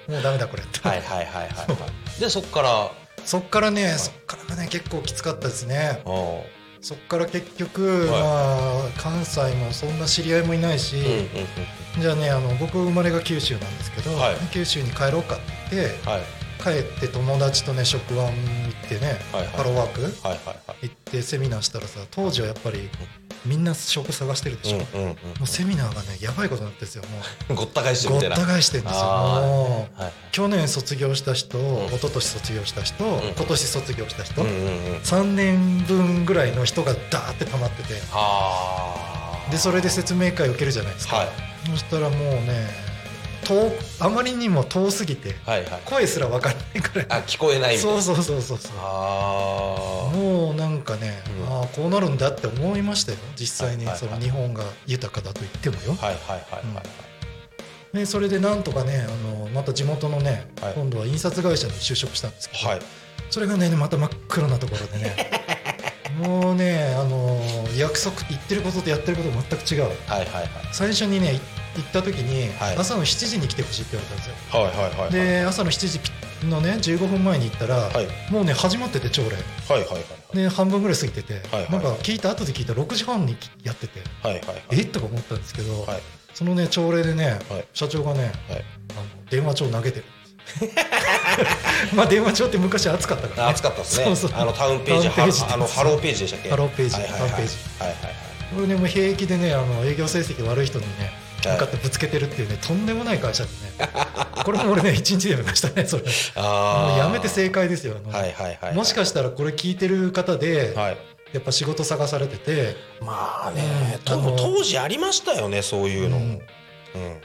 [0.10, 1.65] もうダメだこれって、はいはいはいはいは
[2.17, 2.21] い。
[2.21, 2.89] でそっから。
[3.25, 6.01] そっからね、そっからがね結構きつかったですね
[6.81, 8.09] そっから結局、はい。
[8.09, 10.95] まあ関西もそんな知り合いもいないし、
[11.99, 14.35] じゃあねあの僕生まれが九州なんですけど、はい。
[14.51, 15.95] 九州に帰ろうかって
[16.63, 18.33] 帰って友達とね職場行っ
[18.89, 19.19] てね、
[19.55, 20.01] ハローワーク
[20.81, 22.89] 行ってセミナーしたらさ当時はやっぱり
[23.45, 25.11] みんな職探してるでしょ、もうん
[25.43, 27.53] うセミナーがねやばいことになってるんですよもう。
[27.53, 30.01] ん ごった返してごった返してるんですよもう。
[30.01, 31.87] はい去年卒業した人、ん。
[31.87, 33.33] 一昨年卒業した人、ん。
[33.35, 37.93] 今年卒業した人、うんうんうん3年分ぐらいの人がダーって溜まってて。
[38.11, 41.27] はあでそれで説明会受けるじゃないですか、はい。
[41.71, 42.87] そしたらもうね
[43.47, 45.81] 遠あまりにも遠すぎてはいはい。
[45.86, 47.03] 声すら分かんないくら。
[47.03, 48.01] いあ聞こえないみたいな。
[48.01, 48.71] そうそうそうそうそう。
[48.77, 51.53] あもうなんかね、うん。
[51.53, 53.17] ああこうなるんだって思いましたよ。
[53.38, 57.97] 実際に、その日本が豊かだと言ってもよ、あはいはいはいはい。
[57.97, 60.73] でそれでなんとかねあのまた地元のね、はい。
[60.73, 62.79] 今度は印刷会社に就職したんですけど、はい。
[63.29, 65.15] それがねまた真っ黒なところでね
[66.17, 67.39] もうねあの
[67.77, 69.89] 約束言ってることとやってること全く違う。
[70.08, 70.49] はいはいはい。
[70.71, 71.39] 最初にねい
[71.77, 72.77] 行った時に、はい。
[72.77, 74.62] 朝の7時に来てほしいって言われたんですよ。
[74.62, 78.08] はいはいはいで朝の7時のね15分前に行ったら、はい。
[78.32, 79.30] もうね始まってて朝礼。
[79.30, 79.34] は
[79.69, 80.03] いはいはい
[80.36, 81.71] で半分ぐらい過ぎてて、はいはい。
[81.71, 84.62] なんか聞いた後で聞いたら6時半にやっててはいはいはい。
[84.71, 84.82] え？
[84.82, 86.01] っとか思ったんですけど、はい。
[86.34, 87.67] そのね朝礼でね、はい。
[87.73, 88.32] 社長がねはい。
[88.91, 90.06] あの電話帳投げてる
[91.93, 94.31] まあ電話帳って昔暑かったから、ね、暑かったですね。
[94.33, 96.49] あのタウンページあのハローページでしたっけ？
[96.49, 96.95] ハローページ。
[96.95, 97.19] はいはいはい。
[97.19, 97.55] タウンページ。
[97.79, 98.15] はいはいはい
[98.55, 101.12] これねもう平気でねあの営業成績悪い人にね
[101.43, 101.53] はい。
[101.55, 103.89] 向かってぶつけてるっていうねとんでもない会社でね
[104.45, 106.03] これも俺ね一日でやめましたねそれ。
[106.36, 106.89] あー。
[106.91, 108.17] もうやめて正解ですよあの。
[108.17, 110.97] はいはいはいもしかしたらこれ聞いてる方で、はい。
[111.33, 112.77] やっぱ仕事探されてて。
[113.01, 114.36] まあねうん。
[114.38, 116.17] 当時ありましたよねそういうの。
[116.17, 116.41] うんうん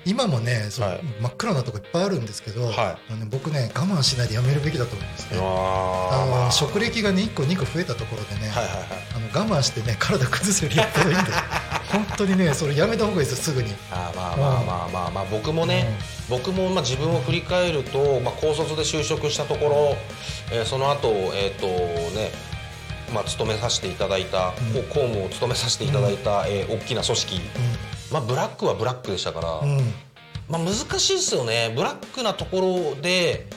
[0.04, 0.82] 今もねそ
[1.20, 2.74] 真っ暗なとこいっぱいあるんですけど、はい。
[2.74, 2.98] あ
[3.30, 5.38] 僕ね我慢しないでやめるべきだと思うんですね。
[5.38, 11.37] あの、職歴がね1個2個増えたところでね、あの我慢してね体崩すよりやったらいいんだよ
[11.92, 13.74] 本当にねそれやめた方がいいですよすぐに。
[13.90, 19.96] あーまあまあまあまあまあ僕もね、僕もまあ自分を振り返ると、まあ、高卒で就職したところ、
[20.50, 22.30] えーその後えっ、とね
[23.12, 24.82] まあ勤めさせていただいた、うん。
[24.82, 27.40] こ公務を務めさせていただいた、えー大きな組織、
[28.12, 29.94] まあ、ブラックはブラックでしたから、うん、うん
[30.48, 31.72] まあ、難しいですよね。
[31.75, 33.48] ブラックなところで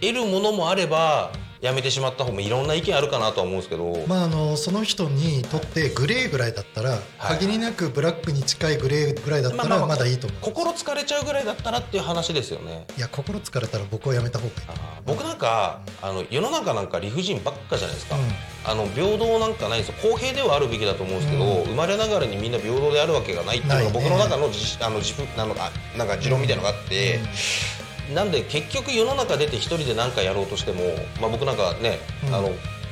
[0.00, 7.00] 得るものもあればやめてしまった方もいろんな意見あるかなとは思うんですけど、まあ、あのその人にとってグレーぐらいだったら、はい。
[7.38, 12.86] 限りなくブラックに近いグレーぐらいだったらまだいいと思う、心疲れちゃうぐらいだったらっていう話ですよね。
[12.96, 14.68] いや心疲れたら僕はやめた方がいい。
[15.04, 18.22] 僕なんかあの世の中なんか理不尽ばっかじゃないですか、うん。
[18.70, 20.10] あの平等なんかないんですよ。
[20.10, 21.64] 公平ではあるべきだと思うんですけど、うん。
[21.64, 27.18] 生まれながらにみんな平等であるわけがないっていうのが僕の中の自あの自負あのあなんか持論みたいなのがあって、
[28.14, 30.82] なんで結局世の中出て一人で何かやろうとしても、
[31.20, 32.34] まあ、僕なんかね、うん。
[32.34, 32.48] あの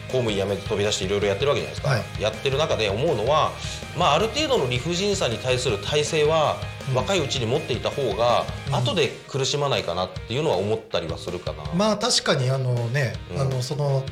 [0.07, 2.23] 公務員辞めて飛び出していろいろやってるわけじゃないですか、はい。
[2.23, 3.51] やってる中で思うのは、
[3.99, 6.57] まあ、ある程度の理不尽さに対する体制は
[6.89, 6.95] うん。
[6.95, 8.75] 若いうちに持っていた方が、うん。
[8.77, 11.65] 後で苦しまないかなっていうのは思ったりはするかな。
[11.75, 13.41] まあ確かにあのね、うん。
[13.41, 14.05] あのその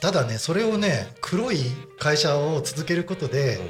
[0.00, 1.58] ただねそれをね黒い
[1.98, 3.60] 会社を続けることで、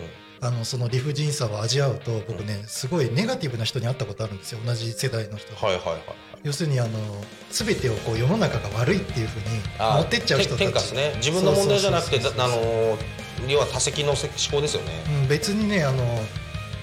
[0.42, 4.60] あのその理不尽さを味わうと僕ねすごいネガティブな人に会ったことあるんですよ。
[4.64, 6.02] 同じ世代の人、はいはいはいはい。
[6.42, 6.90] 要するにあの
[7.50, 9.44] 全てをこう世の中が悪いっていうふうに
[9.96, 10.94] 持ってっちゃう人たち。
[10.94, 11.12] ね。
[11.16, 12.96] 自分の問題じゃなくてあの
[13.48, 15.04] 要は多責の思考ですよね。
[15.22, 16.04] うん、別にねあの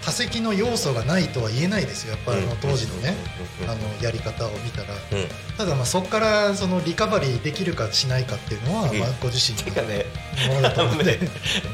[0.08, 2.14] 多責の要素がないとは言えないですよ。
[2.14, 3.14] やっぱりあの当時のね
[3.62, 3.70] うん。
[3.70, 4.88] あのやり方を見たら。
[5.58, 9.00] ただまあそこからそのリカバリーできるかしないかっていうのは、うん。
[9.00, 9.68] まあ、ご自身の
[10.48, 11.20] ものだと思うんで、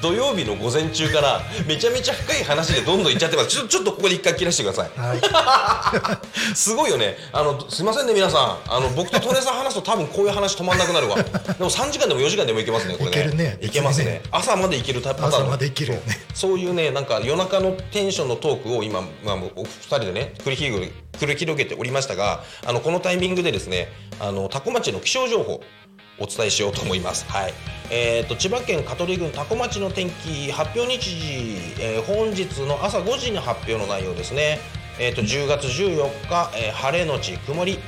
[0.01, 3.49] 土曜日の午前中からめちゃめちゃ深い話でどんどんいっちゃってます。
[3.49, 4.99] ちょちょっとここで一回切らしてください。
[4.99, 5.21] はい、
[6.57, 7.15] すごいよね。
[7.31, 8.57] あのすいませんね皆さん。
[8.67, 11.17] あの僕とトレさん話すと多分こういう話止まんなくなるわ。
[11.21, 11.23] で
[11.63, 13.11] も3時間でも4時間でもいけますねこれね。
[13.11, 13.57] いけるね。
[13.61, 14.23] いけますね。
[14.31, 15.03] 朝までいける。
[15.03, 23.87] タイプパターン朝までいけるよねそういうねなんか夜中のテンションのトークを今、まあ、もうお二人でね繰り広げておりましたがあのこのタイミングでですね
[24.19, 25.61] あの多古町の気象情報
[26.19, 27.25] お伝えしようと思います。
[27.25, 27.53] はい。
[27.89, 34.59] えっ、と千葉県香取郡多古町の天気発表日時、えー本日の朝5時の発表の内容ですね。
[34.99, 37.79] えっ、と10月14日、えー晴れのち曇り、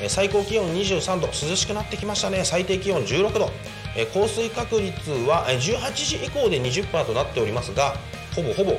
[0.00, 2.44] え最高気温23度涼しくなってきましたね。
[2.44, 3.50] 最低気温16度。
[3.96, 7.94] えー降水確率はえー18時以降で20%となっておりますが、
[8.34, 8.72] ほぼほぼ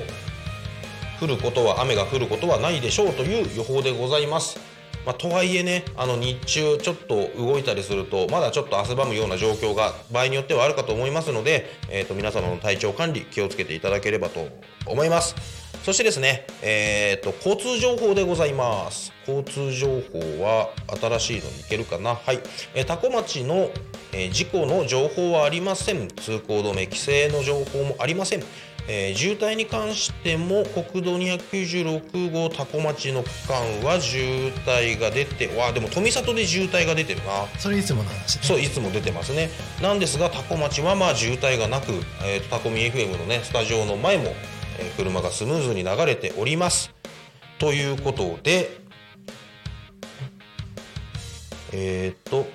[1.19, 4.60] 降ることは雨が降ることはないでしょうという予報でございます。
[5.05, 14.49] まあ、とはいえねあの日中ちょっと動いたりするとまだちょっと汗ばむような状況が場合によってはあるかと思いますので、えー、と皆様の体調管理気をつけていただければと
[14.86, 15.36] 思います。
[15.84, 19.13] そしてですね、えー、と交通情報でございます。
[19.25, 22.15] 交通情報は新しいのにいけるかな？
[22.15, 22.39] はい、
[22.75, 23.71] えー、多古町の、
[24.12, 26.10] えー事故の情報はありません。
[26.10, 28.43] 通行止め規制の情報もありません。
[28.88, 34.24] えー渋滞に関しても国道296号多古町の区間は渋
[34.65, 37.46] 滞が出てわあでも富里で渋滞が出てるな。
[37.58, 38.44] それいつもの話ね。
[38.44, 39.50] そういつも出てますね。
[39.82, 41.92] なんですが多古町はまあ渋滞がなく、
[42.24, 44.34] えーと、タコミ FM のねスタジオの前も、
[44.80, 46.94] えー車がスムーズに流れております。
[47.58, 48.80] ということで
[51.72, 52.48] えっ、と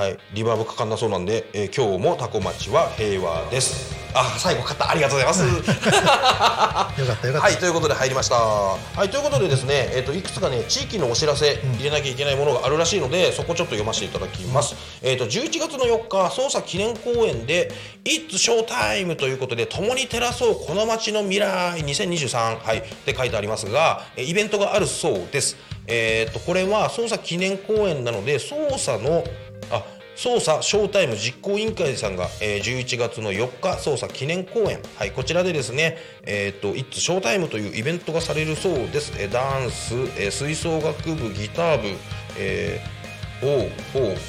[0.00, 5.44] はいリバーブかかんなそうなんで、えー今日もタコ町は平和ですあ最後買ったありがとうございます
[7.00, 8.34] よかったよかった、はい、ということで入りました。
[8.36, 14.74] はい、ということでですね、えっ、といくつかね地域のお知らせ入れなきゃいけないものがあるらしいので、そこちょっと読ませていただきます。
[15.02, 17.70] えっ、と11月の4日捜査記念公演で
[18.04, 25.56] It's Showtime ということで共に照らそうこの街の未来2023はいって書いてありますが、えイベントがあるそうです。
[25.86, 29.24] えっ、とこれは捜査記念公演なので捜査の
[29.70, 29.84] あ
[30.16, 41.96] 捜査ショータイム実行委員会さんが、えー11月の4日捜査記念公演、はい、こちらでですね「えー、と It's Showtime」というイベントがされるそうです、えーダンス、えー吹奏楽部ギター部、
[42.38, 43.00] えー
[43.42, 43.70] お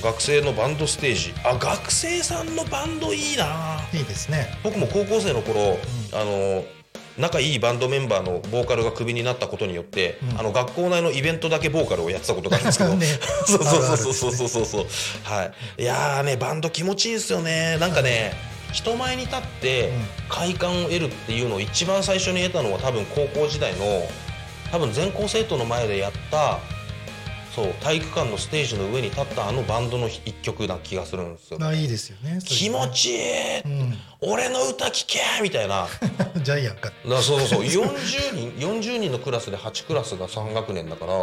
[0.02, 1.34] 学生のバンドステージ。
[1.44, 4.58] あ学生さんのバンドいいないいですね。
[4.64, 5.78] 僕も高校生の頃、
[6.14, 6.64] あの
[7.22, 10.40] 仲いいバンドメンバーのボーカルがクビになったことによって、うん。
[10.40, 13.06] あの学校内のイベントだけボーカルをやってたことがあるんですけど、 ね。
[13.46, 14.86] そうそうそうそうそうそうそう
[15.24, 15.44] は
[15.78, 15.84] い。
[15.84, 17.78] いやーねバンド気持ちいいですよね。
[17.80, 18.34] なんかね
[18.74, 20.08] 人前に立ってうん。
[20.30, 24.10] 快感を得るっていうのを一番最初に得たのは多分高校時代の
[24.72, 26.60] 多分全校生徒の前でやった
[27.56, 31.60] そう体育館のステージの上に立ったあのバンドの一曲な気がするんですよ。
[31.60, 33.98] まあいいですよね気持ちいい、うん。
[34.22, 35.88] 俺の歌聴けみたいな。
[36.42, 36.92] ジャイアンか。
[37.06, 37.86] だそうそうそう。
[37.86, 41.14] 40人 40人のクラスで8クラスが3学年だから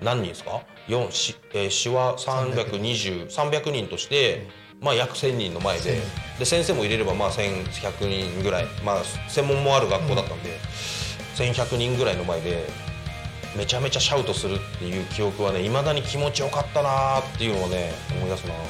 [0.00, 4.48] 何人ですか？4し、えー、詩は320300人として、
[4.80, 6.00] まあ約1000人の前で。
[6.40, 8.66] で先生も入れればまあ1100人ぐらい。
[8.84, 10.58] まあ専門もある学校だったんで、
[11.36, 12.66] 1100人ぐらいの前で
[13.56, 18.60] めちゃめちゃシャウトするっていう記憶はねいまだに気持ちよかったなーっていうのをね思い出すな、うん。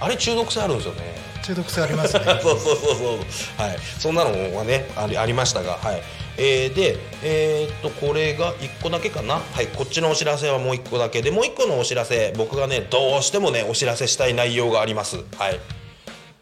[0.00, 1.14] あれ中毒性あるんですよね。
[1.42, 2.24] 中毒性ありますね。
[2.42, 3.66] そうそうそうそう。
[3.66, 3.78] はい。
[3.98, 6.02] そんなのはねありありましたがはい。
[6.38, 9.40] えーでえーっとこれが1個だけかな。
[9.52, 9.66] はい。
[9.66, 15.16] こっちのお知らせはもう1個だけでもう1個のお知らせ僕がねどうしてもねお知らせしたい内容があります。
[15.36, 15.60] はい。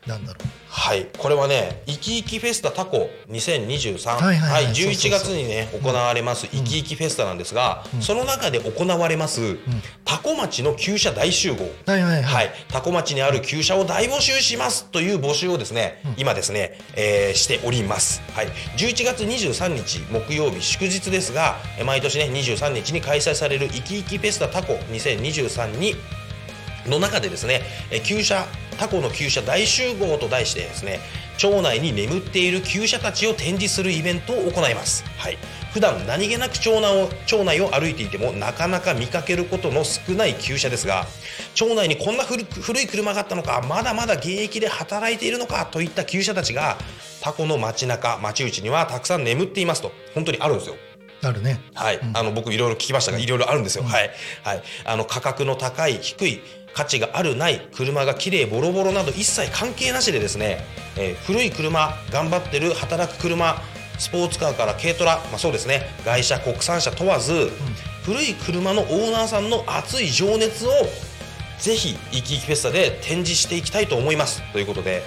[0.06, 0.38] なんだろ
[0.72, 4.72] はい、これはね、いきいきフェスタタコ2023、はいはいはい。
[4.72, 5.20] 11そうそうそう。
[5.20, 9.56] 月にね、行われます、いきいきフェスタなんですが、その中で行われます、
[10.04, 11.64] タコ町の旧車大集合。
[11.64, 12.46] うはいはいははい。
[12.46, 18.22] い、タコ町にある旧車を大募集しますという募集をですね、今ですね、えーしております。
[18.34, 25.96] はい、11月23日木曜日祝日ですが、え毎年ね23日に開催されるいきいきフェスタタコ2023に
[26.86, 28.46] の中でですね、えー旧車
[28.80, 31.00] タコの旧車大集合と題してですね
[31.36, 35.36] 町内に眠っている旧車たちを展示するイベントを行います、はい、
[35.72, 41.06] 普段何気なく町内を町内を歩いていてもなかなか見かけることの少ない旧車ですが
[41.54, 46.78] 町内にこんな古く古い車があったのかまだまだ現役で働いているのかといった旧車たちが
[47.20, 50.76] タコの街中町内にはたくさん眠っていますと本当にあるんですよ。
[51.22, 51.60] あるね。
[51.74, 54.10] はい、あの僕いろいろ聞きましたがいろいろあるんですよ、はい、
[54.42, 56.40] はい、あの価格の高い低い
[56.74, 60.58] 価値があるない車が綺麗ボロボロなど一切関係なしでですね、
[60.96, 63.56] えー古い車頑張ってる働く車
[63.98, 67.50] スポーツカーから軽トラ、まあ、そうですね外車国産車問わず、
[68.04, 70.70] 古い車のオーナーさんの熱い情熱を
[71.58, 74.42] ぜひいきいきフェスタで展示していきたいと思います。
[74.52, 75.02] ということで、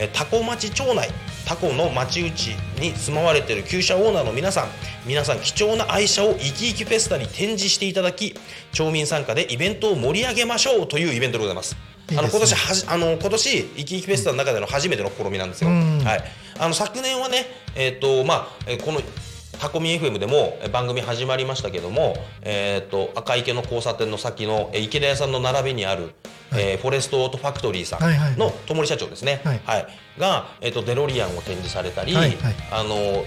[0.00, 1.10] えータコ町町内
[1.48, 4.68] タコの町内に住まわれている旧車オーナーの皆さん
[5.06, 8.34] 皆さん貴重な愛車をいきいきフェスタに展示していただき
[8.72, 11.74] 町民参加でイベントを盛り上げましょうというイベントでございます。
[12.10, 15.70] いいですねあの今年はじあの今年いきいきフェスタの中での初めての試みなんですよ。
[15.70, 16.24] うんはい。
[16.58, 19.00] あの昨年はねえっ、とまあえーこの
[19.58, 26.10] タコミ FM でもえー番組始まりましたけども、えー、と赤池の交差点の先のえー池田屋さんの並びにある、
[26.52, 29.60] えーフォレストオートファクトリーさはいはいんのともり社長ですね、はい。
[30.18, 32.54] が、えー、とデロリアンを展示されたり、はいはい。
[32.72, 33.24] あの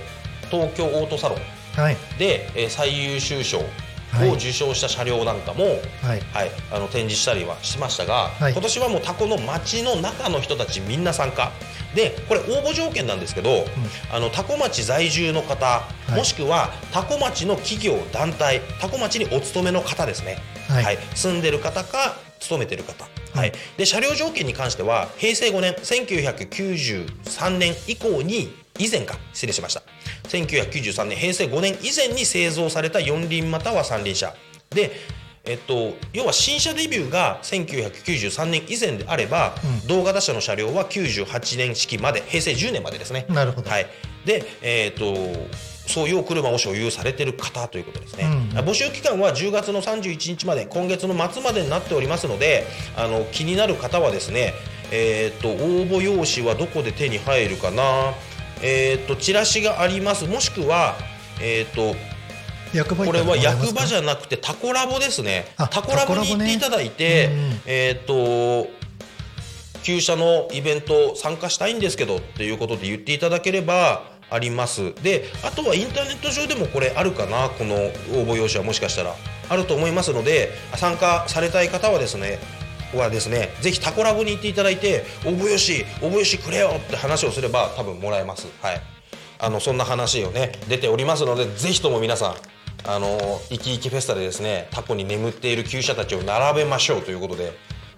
[0.49, 1.97] 東京オートサロンはい。
[2.17, 3.63] で、えー最優秀賞を
[4.11, 4.33] はい。
[4.33, 5.63] 受賞した車両なんかも、
[6.01, 6.19] はい。
[6.33, 8.51] はい、あの展示したりはしましたが、はい。
[8.51, 11.51] 今年はもうタコの街の中の人たちみんな参加。
[11.95, 13.65] でこれ応募条件なんですけど、
[14.11, 16.11] あの多古町在住の方、い。
[16.11, 20.83] もしくは多古町の企業団体多古町にお勤めの方ですね、はい。
[20.83, 29.83] はい、住んでる方か勤めてる方、はい、で車両条件に関しては平成5年1993年以降に以前か失礼しました。
[30.27, 34.33] 1993年平成5年以前に製造された四輪または三輪車。
[34.69, 34.91] で
[35.43, 39.87] えっと、要は新車デビューが1993年以前であれば、うん。
[39.87, 43.25] 同型車の車両は98年式まで平成10年までですね。
[43.27, 43.69] なるほど。
[43.69, 43.87] はい、
[44.23, 45.15] で、えっと
[45.91, 52.65] そういうお車を所有されている方ということですね、うん募集期間は10月の31日まで今月の末までになっておりますので
[52.95, 54.53] あの気になる方はですね、
[54.91, 58.13] えっと応募用紙はどこで手に入るかな、
[58.61, 60.27] えっとチラシがあります。
[60.27, 60.95] もしくは、
[61.41, 61.95] えっと
[62.73, 65.45] 役場これは役場じゃゃなくてタコラボですね。
[65.57, 67.59] あタコラボに行っていただいて、ねうんうん。
[67.65, 68.69] えっ、と
[69.83, 74.95] 旧車のイベント参加したいんですけどっていうことで言っていただければあります。
[75.03, 77.49] であとはインターネット上でもこれあるかな？
[77.49, 77.91] この応
[78.25, 79.13] 募用紙はもしかしたら。
[79.49, 82.39] あると思いますので参加されたい方はですね
[82.95, 88.47] はですねぜひタコラボに行っていただいて応募用紙応募用紙くれよって話をすれば多分もらえます。
[88.61, 88.81] はい。
[89.39, 92.35] あのそんな話をね出ておりますのでぜひとも皆さん
[92.85, 93.19] あの
[93.49, 97.51] 生き生きフェスタでですねタコに眠っている旧車たちを並べましょうということで。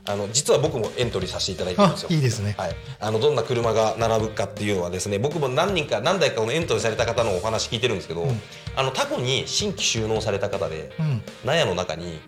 [0.06, 2.10] あの実は僕もエントリーさせていただいてるんあですよ。
[2.12, 2.56] いいですね。
[2.58, 8.28] はい、あのどんな車が並ぶかっていうのはですね僕も何人か何台かこのエントリーされた方のお話聞いてるんですけど、
[8.76, 11.22] あのタコに新規収納された方でうん。
[11.45, 12.20] 納屋の中に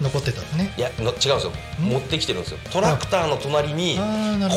[0.00, 0.74] 残ってたのね。
[0.76, 1.52] いやの違うんですよ。
[1.78, 2.58] 持ってきてるんですよ。
[2.72, 4.48] トラクターの隣にこんな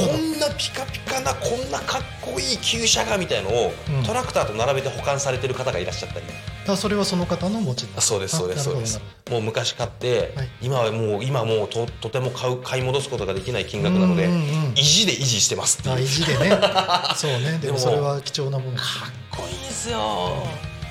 [0.57, 4.03] ピカピカなこんなかっこいい旧車がみたいのを、うん。
[4.03, 6.25] トラクターと並べて保管されてる方がいらっしゃったり
[6.67, 8.99] あそれはその方の持ちあそうですそうですそうです。
[9.29, 10.49] もう昔買って、はい。
[10.61, 14.71] 今はもう今はもうととても買う買い戻すことができない金額なので、うんうんうん。
[14.75, 15.95] 意地で維持してますっていう。
[15.95, 16.59] あ意地でね。
[17.15, 17.59] そうね。
[17.61, 20.47] ででももそれは貴重なものかっこいいですよ。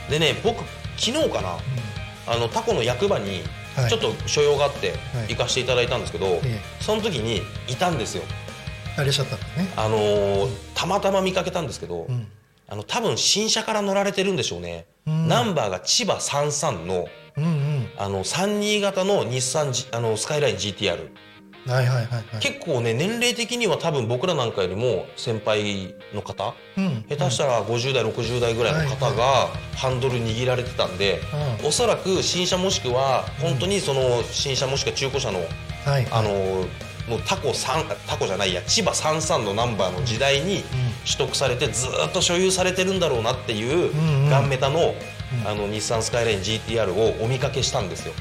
[0.09, 0.63] でね僕
[0.97, 1.57] 昨日かな
[2.27, 3.43] あのタコの役場に
[3.77, 3.91] はい。
[3.91, 5.29] ちょっと所用があってはい。
[5.29, 8.23] 行かせていただいたんですけど、えその時にいたんですよ。
[8.97, 9.73] あれしちゃったんだね。
[9.77, 12.27] あのーたまたま見かけたんですけど、うん。
[12.69, 15.29] あの多分新車から乗られてるんでしょうね、うん。
[15.29, 17.07] ナンバーが千葉33の
[17.37, 17.89] うんうん。
[17.99, 21.09] あの32型の日産ジあのスカイライン GTR
[21.67, 22.25] はいはいはいはい。
[22.41, 27.05] 結構ね年齢的には多分僕らなんかよりも先輩の方うん。
[27.09, 31.21] 下手したら50代60代ぐらいの方がハンドル握られてたんで、
[31.61, 31.67] うん。
[31.69, 35.41] おそらく新車もしくは本当にその新車もしくは中古車の
[35.85, 36.67] はいあの
[37.09, 40.65] もうタコ3タコじゃないや千葉33のナンバーの時代に
[41.05, 44.29] 取得されてずーっと所有されてるんだろうなっていううんうん。
[44.29, 44.95] ガンメタの
[45.45, 45.49] うん。
[45.49, 48.15] あの日産スカイライン GTR をお見かけしたんですよ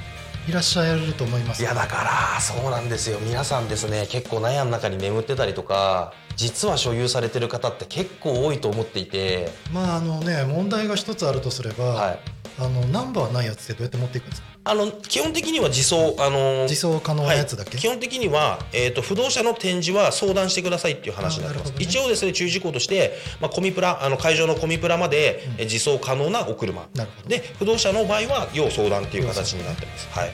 [0.48, 1.62] いらっしゃると思います。
[1.62, 3.18] いやだからそうなんですよ。
[3.20, 12.20] 皆さんですね結構納屋の中に眠ってたりとか実は所有されてる方って結構多いと思っていて、まああのね問題が一つあるとすれば、はい、
[12.60, 14.55] あのナンバーないやつってどうやって持っていくんですか？
[14.68, 21.78] あの基本的には自走あの自走可能なやつだけ、はい、基本的には、えー、と不動車の展示は相談してくださいっていう話になってます、ね。
[21.80, 26.88] 一応ですね注意事項として、まあ、コミプラあの会場のコミプラまで、え自走可能なお車。
[26.96, 27.30] なるほど。
[27.30, 30.10] で不動車の場合は要相談っていう形になってます。
[30.10, 30.32] はい。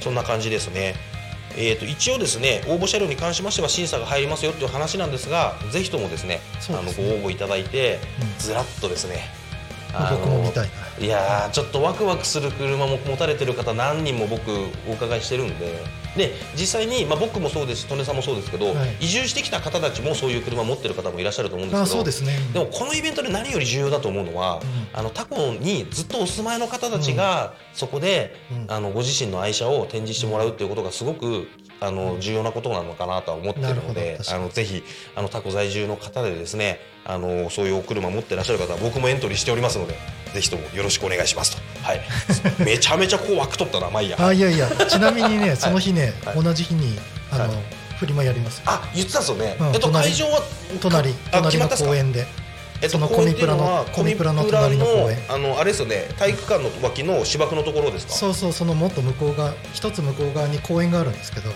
[0.00, 0.94] そんな感じですね。
[1.56, 6.38] えー、と一応ですね応募車両に関しましては審査が入りますよっていう話なんですがぜひともですね。
[6.68, 8.38] あのご応募いただいて、うん。
[8.38, 9.37] ずらっとですね
[10.10, 10.68] 僕も見たい。
[11.00, 14.50] いやーちょっとワクワクする車も持たれてる方何人も僕
[14.88, 15.84] お伺いしてるんで。
[16.16, 18.96] で実際に、まあ、僕もそうですし利根さんもそうですけど、はい。
[19.00, 21.96] 移住してきた方たちもそういう車持ってる方もいらっしゃると思うんですあけど。
[21.96, 22.38] そうですね。
[22.52, 24.60] でもこのイベントで何より重要だと思うのは、
[24.92, 28.66] あのタコにずっとお住まいの方たちがそこで、うん。
[28.68, 31.46] あのご自身の愛車を展示してもらうっていうことがすごく
[31.80, 34.42] あの重要なことなのかなとは思ってるのでど確かに。
[34.42, 34.82] あのぜひ
[35.14, 39.94] あのタコ在住の方でですねあのそういうお車持ってらっしゃる方は僕もエントリーしておりますので
[40.34, 42.02] ぜひともよろしくお願いしますと、はい、
[42.62, 44.16] めちゃめちゃこう枠取ったなまあいいや。
[44.20, 44.68] あいやいや。
[44.86, 46.42] ちなみにねその日ね、はい。
[46.42, 46.98] 同じ日に
[47.32, 47.52] あの、はい。
[47.98, 48.62] フリマやります。
[48.66, 50.42] あ言ってたんですよね、うんえっと隣会場は
[50.80, 52.26] 隣あ隣の公園で。
[52.80, 55.18] えっと、そのコミプラのコミプラの隣の公園。
[55.28, 56.08] あのあれですよね。
[56.18, 58.12] 体育館の脇の芝生のところですか？
[58.12, 61.50] そうそうそのもっと向こう側一つ向こう側に公園があるんですけど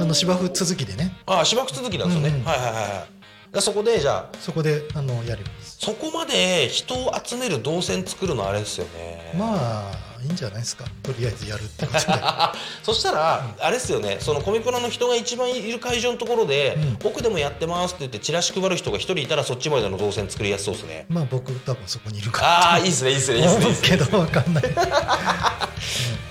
[0.00, 1.12] あの芝生続きでね。
[1.26, 2.44] あ芝生続きなんですよね、うんうん。
[2.44, 3.21] はいはいはい
[3.52, 4.38] はいでそこでじゃあ。
[4.40, 5.76] そこであのやります。
[5.78, 9.34] そこまで人を集める動線作るのあれですよね。
[9.38, 10.84] まあいいんじゃないですか。
[11.02, 12.06] とりあえずやるってことで。
[12.82, 14.18] そしたら、あれですよね。
[14.20, 16.96] そのコミプラの人が一番いる会場のところで、うん。
[17.00, 21.06] 僕でもやってますって言ってチラシ配る人が一人いたらそっちまでの動線作りやすそうですね。
[21.08, 22.48] まあ僕多分そこにいるから。
[22.48, 24.64] ああいいですねいいですねいいですねけどわかんない、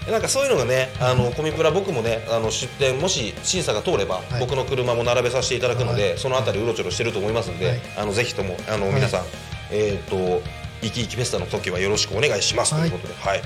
[0.10, 4.40] なんかそういうのがねあのコミプラ僕もねあの出店もし審査が通れば、い。
[4.40, 6.18] 僕の車も並べさせていただくので、はい。
[6.18, 7.82] そのあたりうろちょろしてると思いますんで、はい。
[7.98, 8.96] あのぜひともあの、はい。
[8.96, 9.26] 皆さん
[9.72, 10.42] えっ、と
[10.82, 13.42] 生き生きフェスタの時はよろしくお願いします、はいということではい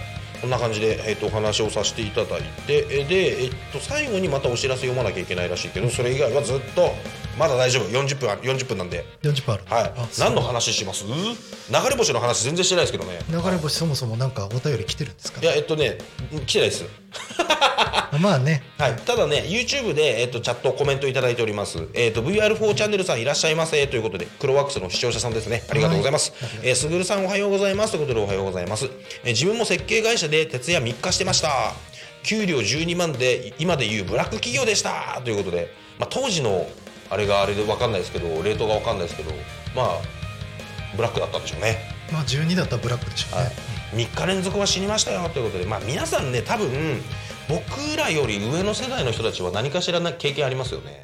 [0.45, 6.93] こんな感じで、えー、とお話をさせていただいてえで、えっと最後にまたお知らせ読まなきゃいけないらしいけどそれ以外はずっと
[7.37, 7.85] まだ大丈夫。
[7.89, 9.63] 40分あ40分なんで、40分ある。
[9.67, 9.93] はい。
[10.19, 11.03] 何の話します？
[11.05, 11.13] 流
[11.89, 13.19] れ星の話全然してないですけどね。
[13.29, 15.41] 流れ星そもそもなんかお便り来てるんですか？
[15.41, 15.97] いやえっとね
[16.45, 16.85] 来てないです。
[18.21, 18.63] まあね。
[18.77, 23.85] はい、ただね、YouTube で、えっとチャット、コメントいただいております、えっと VR4 チャンネルさんいらっしゃいませ。
[23.87, 26.31] ということで、クロワックスの視聴者さんですね、ありがとうございます。
[26.63, 27.91] えーすぐるさん、おはようございます。
[27.91, 28.85] ということで、おはようございます。
[29.23, 31.73] えー自分も設計会社で徹夜3日してました。
[32.23, 35.21] 給料12万で、今でいうブラック企業でした。
[35.25, 36.67] ということで、まあ、当時の
[37.09, 39.31] あれがあれで分かんないですけど、レートが分かんないですけど、
[39.75, 40.01] まあ、
[40.95, 41.95] ブラックだったんでしょうね。
[42.11, 43.51] まあ12だったらブラックでしょうね、は
[44.03, 46.69] い、3日連続は死にましたよということで、まあ、皆さんね多分
[47.49, 51.01] 僕らより上の世代の人たちは何かしらな経験ありますよね。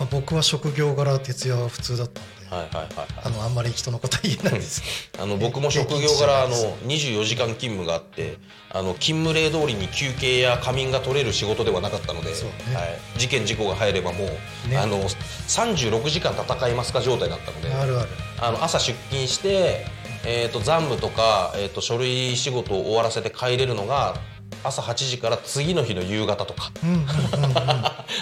[0.00, 4.82] まあ、僕は職業柄徹夜は普通だったんで、はいはいはいあのあんまり人のことは言えないです。
[5.20, 8.38] あの僕も職業柄あの24時間勤務があって
[8.70, 12.36] あの勤務例通りに休憩や仮眠が取れる仕事ではなかったので、ね。
[12.74, 14.78] はい、事件事故が入ればもう、ね。
[14.78, 18.08] あの36時間戦いますか状態だったのであるある。
[18.38, 19.86] あの朝出勤して、
[20.24, 24.16] えー、と残務とか、えー、と書類仕事を終わらせて帰れるのが
[24.62, 26.72] 朝8時から次の日の夕方とか。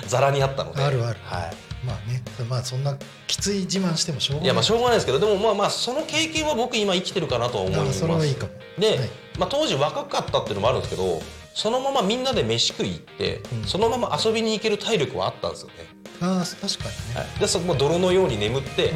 [0.07, 0.83] ざらにあったので。
[0.83, 1.19] あるある。
[1.23, 1.69] はい。
[1.85, 2.97] まあねまあそんな
[3.29, 4.45] きつい自慢してもしょうがない。
[4.47, 7.99] いやまあしょうがないですけどでもまあまあその経験は僕今生きてるかなとは思います。
[7.99, 8.53] あそれはいいかも。
[8.79, 9.11] で、はい。
[9.39, 11.23] まあ、当時若かったっていうのもあるんですけど
[11.55, 13.65] そのままみんなで飯食い行って、うん。
[13.65, 15.75] そのまま遊びに行ける体力はあったんですよね、
[16.21, 18.93] ああ確かにね、はい、でそこも泥のように眠って、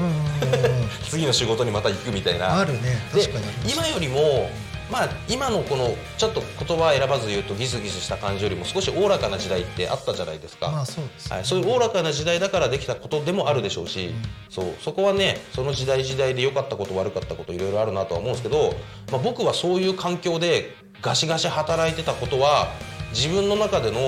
[1.08, 2.58] 次の仕事にまた行くみたいな。
[2.58, 3.00] あるね。
[3.14, 3.74] で確かにあります。
[3.76, 4.50] 今よりも
[4.92, 5.88] まあ今のこの
[6.18, 14.12] ちょっと言葉選ばず言うとギスギスした感じよりも少しおおらかな時代ってあったじゃないですか、まあそうはい、そういうおおらかな時代だからできたことでもあるでしょうし、ん。
[14.50, 18.74] そうそこはねその時代時代で良かったこと悪かったこといろいろあるなとは思うんですけど、
[19.10, 22.68] まあ、僕はそういう環境でガシガシ働いてたことは
[23.14, 23.98] 自分の中での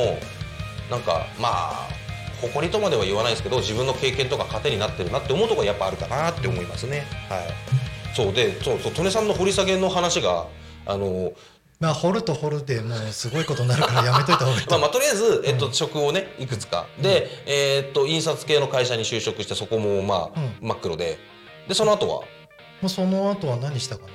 [0.91, 1.89] なんかまあ
[2.43, 7.05] 誇りとまでは言わないですけど自分の経験とか糧になってるなって思うところがやっぱあるかなって思いますね。
[7.30, 10.47] はい、そうでそうそう利根さんの掘り下げの話が
[10.87, 11.32] あの
[11.80, 16.87] まあ掘ると掘るでもうすごいことになるからやめといた方がいいまあ、まあとりあえず、えっと、職をねいくつか。
[17.03, 21.18] で、えーっと印刷系の会社に就職してそこもまあ、う真っ黒で。
[21.68, 22.20] でその後は？
[22.20, 22.26] も
[22.85, 24.09] うその後は何したかな？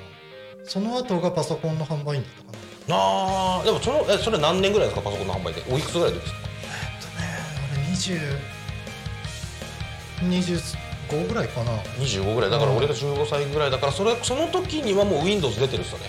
[0.65, 2.57] その後がパソコンの販売員だったか
[2.87, 2.95] な。
[2.95, 5.03] あーでもそのえそれ何年ぐらいですか？
[5.03, 6.37] パソコンの販売でおいくつぐらいですか？
[6.39, 7.27] えっとね
[10.21, 11.71] 俺2025ぐらいかな。
[11.99, 12.49] 25ぐらい。
[12.49, 16.05] だから俺が15歳ぐらいだからそれその時にはもう Windows 出てるっすよね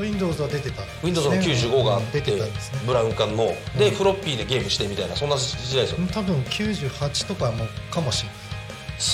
[0.00, 3.54] Windows は出てた、Windows の95があっ出ててたんですねブラウン管の。
[3.78, 3.94] で、うん。
[3.94, 8.38] フロッピーでゲームしてみたいなそんな時代ですよね、多分98とかもかもしれない。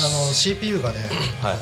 [0.01, 0.99] あの CPU がね
[1.43, 1.57] はい。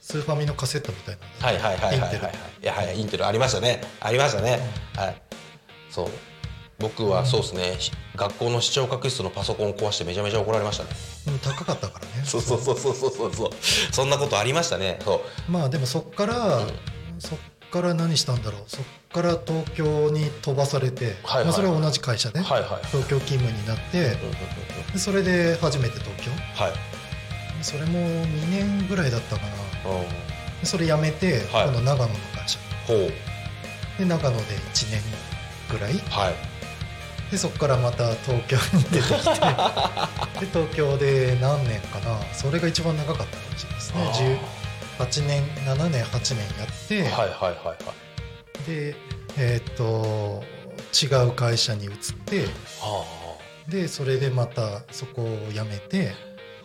[0.00, 2.18] スーファミのカセットみたいなはいはいはいはいはい。
[2.20, 2.32] はい
[2.62, 2.98] いやはい。
[2.98, 3.80] インテルありましたね。
[4.00, 4.60] ありましたね、
[4.96, 5.22] はい。
[5.90, 6.08] そう。
[6.78, 10.90] 僕はそうですね、ひ学校の視聴覚室のパソコンを壊してめちゃめちゃ怒られましたね。
[11.28, 12.12] うん高かったからね。
[12.24, 13.34] そうそうそうそうそうそう。
[13.34, 13.50] そう
[13.92, 14.98] そんなことありましたね。
[15.04, 15.52] そう。
[15.52, 16.60] まあでもそっから、
[17.18, 17.38] そっ
[17.74, 18.62] から何したんだろう？
[18.68, 22.82] そっから東京に飛ばされて、はいはいまあ、それは同じ会社で、はいはいはい。
[22.86, 24.16] 東京勤務になって
[24.92, 26.30] でそれで初めて東京。
[26.54, 26.72] はい。
[27.62, 29.48] それも2年ぐらいだったかな。
[30.62, 31.64] それ辞めて、はい。
[31.64, 32.58] 今度長野の会社。
[33.98, 35.02] で長野で1年
[35.70, 35.94] ぐらい。
[36.10, 36.34] はい。
[37.32, 39.30] でそこからまた東京に出てきて。
[40.38, 42.20] で東京で何年かな。
[42.34, 44.40] それが一番長かったかもしれないですね
[44.98, 48.66] 18年7年8年やって、はいはいはいはい。
[48.66, 48.96] で
[49.36, 50.42] えーっと
[50.94, 51.92] 違う会社に移っ
[52.26, 52.44] て
[52.80, 53.04] は
[53.68, 56.12] でそれでまたそこを辞めて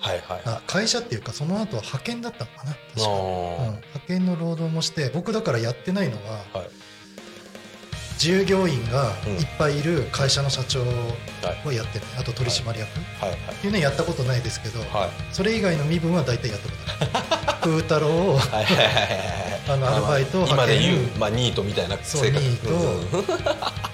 [0.02, 0.42] あはいはい。
[0.46, 6.70] あ会社っていうかその後は派遣だったのかな確か、うん、あ派遣の労働もして僕だからやってないのはーはい
[8.20, 9.34] 従業員がうん。
[9.38, 13.32] いっぱいいる会社の社長をやってる、あと取締役、はい。
[13.32, 14.84] っていうのはやったことないですけど、
[15.32, 18.40] それ以外の身分は大体やったことある 風太郎を
[19.68, 22.70] あのアルバイトまあ今で言う派遣まあニートみたいなそう生活ニート。
[22.70, 23.26] うん。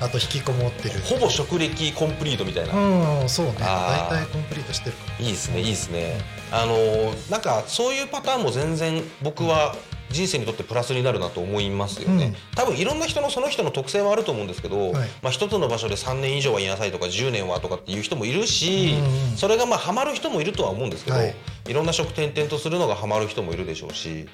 [0.00, 1.00] あと引きこもってる。
[1.04, 2.74] ほぼ職歴コンプリートみたいな。
[2.74, 3.52] うんそうね。
[3.60, 6.20] 大体コンプリートしてるいいですねいいですね。
[6.50, 9.76] あのーなんかそういうパターンも全然僕は
[10.14, 15.08] 人生にとってプラスになるなと思いますよね、多分いろんな人のその人の特性はあると思うんですけど、はい。
[15.22, 21.34] まあ、一つの場所で3年以上はいなさいとか10年はとかっていう人もいるし、うんうんそれがまあハマる人もいるとは思うんですけど、はい。
[21.66, 24.28] い、ろんな職転々とするのがハマる人もいるでしょうし。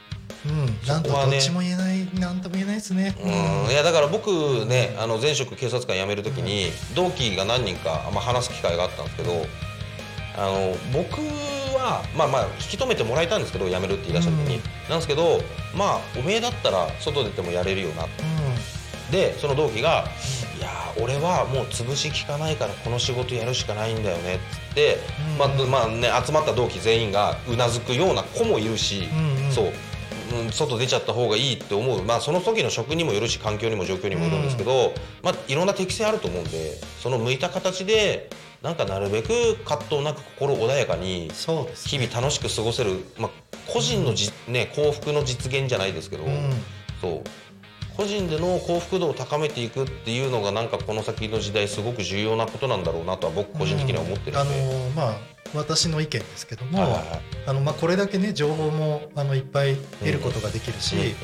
[0.46, 3.14] うん、なんとどっちも言えない、なんとも言えないですね。
[3.22, 3.70] うん。
[3.70, 9.46] いやだから僕ねあの前職警察官辞めるときに同期が何人か、まあ、話す機会があったんですけど
[10.36, 11.18] あの僕
[11.74, 14.62] はまあまあ引き止めてもらえたんですけど辞めるって言い出した時に、うん。
[14.88, 15.40] なんですけど
[15.74, 18.08] まあおめえだったら外出てもやれるよなう
[19.12, 20.04] でその同期が
[20.58, 24.98] 「いやー俺はもう潰し効かないからこの仕事やるしかないんだよね」っつって、
[25.32, 25.38] うん。
[25.38, 29.52] まあまあね、集まった同期全員がうなずくような子もいるし、うんうん。
[29.52, 29.72] そう、
[30.32, 38.30] うん、外出ちゃった方がいいって思う、まあ、その時の職にもよるし環境にも状況にもよるんですけど、まあ、いろんな適性あると思うんでその向いた形で
[38.62, 41.30] なんかなるべく葛藤なく心穏やかに。
[41.30, 43.30] 日々楽しく過ごせる、まあ、
[43.66, 46.52] 個人のじ、ね、幸福の実現じゃないですけど、うん。
[47.00, 47.22] そう。
[47.96, 54.72] 個人での幸福度を高めていくっていうのがなんかこの先の時代すごく重要なことなんだろうなとは僕個人的には思ってるあんで。
[54.72, 55.16] のまあ
[55.52, 57.20] 私の意見ですけども、はいはいはい。
[57.46, 61.14] あのまあこれだけね情報もあのいっぱい得ることができるし、うんうんうん。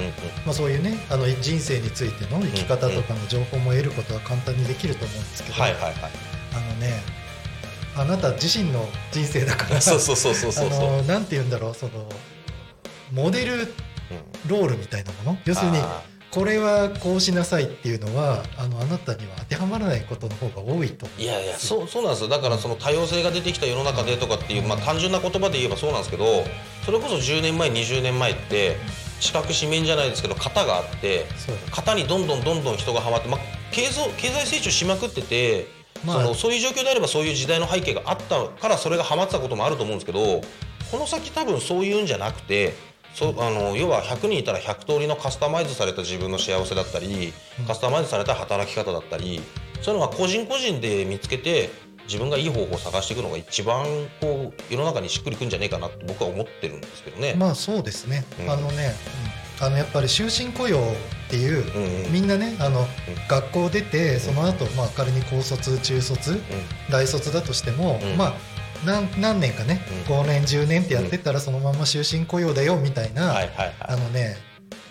[0.44, 5.94] まあそういうねあの人生についての生き方とかの情報も得ることは簡単にできると思うんですけど、はいはいはい。
[6.54, 7.25] あのね
[7.96, 9.80] あなた自身の人生だから。
[9.80, 10.70] そうそうそうそうそう。
[10.70, 11.74] そうあのなんて言うんだろう。
[11.74, 12.08] その
[13.12, 13.66] モデルうん。
[14.46, 15.38] ロールみたいなもの？
[15.44, 22.28] 要するにあこれはこうしなさいっていうのはあのあなたには当てはまらないことの方が多いといやいやそうそうなんですよ。
[22.28, 26.44] だからその多様性が出てきた世の中でとかっていう、まあ、単純な言葉で言えばそうなんですけど
[26.84, 28.76] それこそ10年前20年前って
[29.18, 31.24] 四角四面じゃないですけど型があって
[31.74, 33.40] 型にどんどんどんどん人がはまって、まあ、
[33.72, 35.68] 経済経済成長しまくってて、
[36.04, 40.40] まあそのそういう状況であればそういう時代の背景があったからそれがはまってたこともあると思うんですけど
[40.90, 42.74] この先多分そういうんじゃなくて
[43.14, 47.32] そうあの要は100人いたら100通りのカスタマイズされた自分の幸せだったり
[47.66, 49.40] カスタマイズされた働き方だったり
[49.80, 51.70] そういうのは個人個人で見つけて
[52.06, 53.84] 自分がいい方法を探していくのが一番
[54.20, 57.34] こう世の中にしっくりくんじゃねえかなって僕は思ってるんですけどね。
[57.36, 58.50] まあそうですね、うん。
[58.50, 58.94] あのね、
[59.40, 60.82] うんあのやっぱり終身雇用っ
[61.30, 61.64] ていう、
[62.10, 62.86] みんなねあの、
[63.28, 66.40] 学校出てその後、まあ仮に高卒中卒
[66.90, 68.16] 大卒だとしても、うん。
[68.16, 68.34] まあ
[68.84, 70.14] 何何年かね、うん。
[70.14, 73.34] 5年10年ってやってったらそのまま終身雇用だよみたいな、
[73.80, 74.36] あのね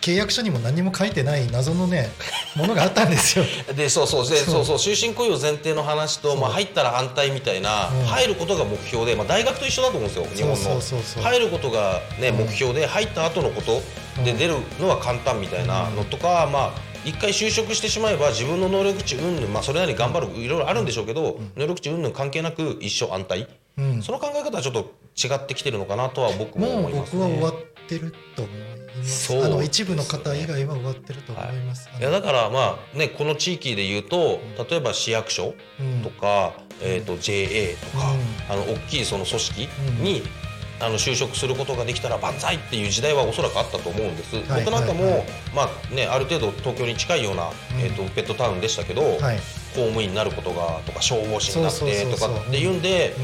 [0.06, 2.10] 契約書にも何も書いてない謎のね
[2.56, 3.45] ものがあったんですよ。
[3.76, 4.66] でそうそうでそう。
[4.66, 8.06] そう終身雇用前提の話と、まあ、入ったら反対みたいな、うん。
[8.06, 11.24] 入ることが目標で、まあ、大学と一緒だと思うんですよ日本の。
[11.24, 12.38] 入ることが、ねうん。
[12.45, 13.82] 目標で入った後のこと
[14.24, 14.38] でうん。
[14.38, 23.47] 出るのは簡単みたいなのとか、まあ一回就職してしまえば自分の能力値云々まあそれなりに頑張るいろいろあるんでしょうけど、能力値云々関係なく一生安泰、
[23.78, 24.01] うん。
[24.03, 27.58] その考え方はちょっと違ってきてるのかなとは僕ももう思います僕は終わね。
[27.86, 28.74] ってると思います。
[29.43, 31.89] あの一部の方以外は終わってると思います。
[31.99, 32.01] い。
[32.01, 34.39] やだからまあねこの地域で言うと
[34.70, 36.03] 例えば市役所うん。
[36.03, 38.62] とか、えー、と JA とか、うん。
[38.62, 39.70] あの大きいその組織
[40.01, 40.24] に、
[40.80, 45.26] あの就職することができたら万歳っていう時代はおそらくあったと思うんです、はい僕なんかも、はいはい。
[45.56, 47.53] まあね、ある程度東京に近いような、うん。
[47.80, 49.39] えー、とペットタウンでしたけど、はい。
[49.76, 53.22] 公務員になることがとか消防士になってとかっていうんでう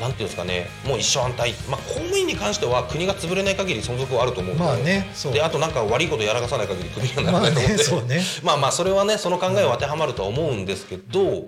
[0.00, 5.32] なんていうんですかねもう一生安泰、まあ、公務員に関しては国が潰れない限り存続はあると思うんん、で,、まあね、そう。
[5.32, 8.26] であとなんか悪いことやらかさない限りクビにはなまあらないと思うんで、ね、ね。
[8.42, 11.44] まあまあそれはねその考えは当てはまるとは思うんですけど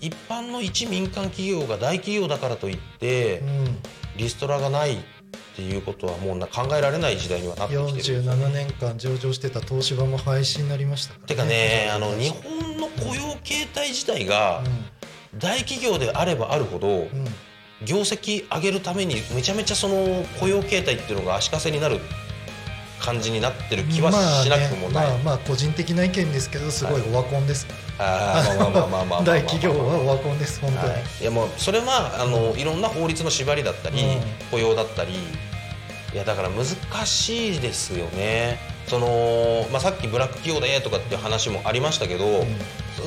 [0.00, 3.78] 一般の一民間企業が大企業だからといってうん。
[4.16, 4.98] リストラがないっ
[5.56, 8.22] ていうことはもうな考えられない時代にはなってきてる。
[8.22, 14.62] 47年間上場してた東芝も廃止になりましたから、てかねあの日本の雇用形態自体が
[15.36, 17.08] 大企業であればあるほどうん、うん
[17.84, 21.98] 業績上げるためにめちゃめちゃその雇用形態っていうのが足かせになる
[23.00, 25.06] 感じになってる気はしなくもない。
[25.08, 27.66] まあね、まあまあ個人的な意見ですけどすごいオワコンです、
[27.98, 29.22] あーまあまあまあまあまあまあまあ。
[29.24, 34.20] 大企業はオワコンです本当に、はい、いやもうそれはあのいろんな法律の縛りだったり、うん。
[34.50, 35.12] 雇用だったり。
[36.12, 36.66] いやだから難
[37.06, 42.24] しいですよねその、まあ、さっきブラック企業でとかっていう話もありましたけど、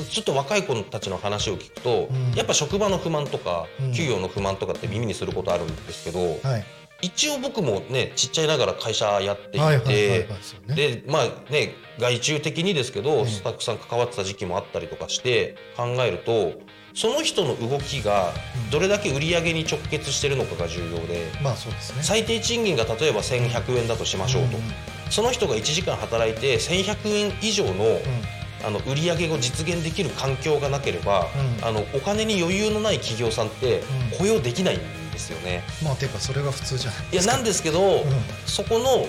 [0.09, 2.32] ちょっと若い子たちの話を聞くと、うん。
[2.34, 3.93] やっぱ職場の不満とか、うん。
[3.93, 6.65] 給与の不満とかって耳にすることあるんですけど、はい。
[7.01, 10.28] 一応僕もねちっちゃいながら会社やっていて、
[10.67, 13.28] でまあね外注的にですけど、うん。
[13.28, 16.53] スタッフさん関わってた時期もあったりとかして考えると
[16.93, 18.32] その人の動きが
[18.65, 18.69] うん。
[18.71, 22.01] どれだけ売り上げに直結してるのかが重要で、まあそうですね。
[22.01, 24.61] 最低賃金が例えば1100円だとしましょうと、ん
[25.10, 27.99] その人が1時間働いて1100円以上の,、うん。
[28.66, 31.28] あの売り上げを実現できる環境がなければ、
[31.62, 31.68] うん。
[31.68, 33.80] あのお金に余裕のない企業さんって
[34.12, 34.18] うん。
[34.18, 34.80] 雇用できないん
[35.12, 35.64] ですよね。
[35.84, 36.99] まあていうかそれが普通じゃない。
[37.12, 38.03] いやなんでですけど、うん。
[38.45, 39.06] そこの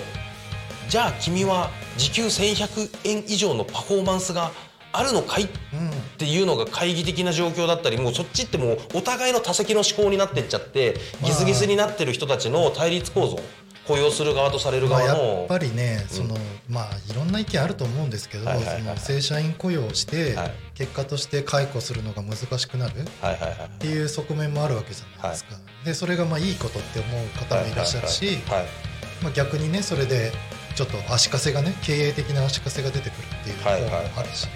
[0.89, 4.51] じゃあ君は時給1100円以上のパフォーマンスが
[4.93, 5.43] あるのかい？
[5.43, 5.91] っうん。
[6.17, 13.39] ていうのが懐疑的な状況だったりもうそっちってもうお互いの多責の思考になってっちゃってギスギスになってる人たちの対立構造
[13.87, 16.35] 雇用する側とされるまあ、や側の、っぱりね、その
[16.69, 20.51] まあいろんな意見あると思うんですけど、はいはいはいその正社員雇用をして、はい。
[20.75, 23.79] 結果として解雇するのが難しくなるっはいはいはい。
[23.79, 25.55] ていう側面もあるわけじゃないですか。
[25.85, 28.67] でそれがまあいいことって思う方もいらっしゃるし、はいはいはい
[29.23, 30.31] まあ、逆にねそれで
[30.75, 34.47] ちょっと足かせがね経営的な足かせが出てくるっていう方はいはいもあるし、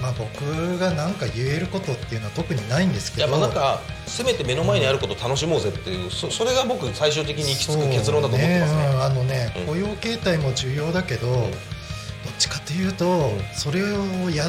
[0.00, 3.26] まあ僕が何か言えることっていうのは特にないんですいけど。
[3.26, 8.82] やまあなんかせめて目の前にあることを楽しもうぜっていうそそれが僕最終的に行き着く結論だと思ってますね。
[8.82, 9.66] そううんあのねうん。
[9.66, 11.48] 雇用形態も重要だけど、どっ
[12.38, 14.48] ちかというと、それをや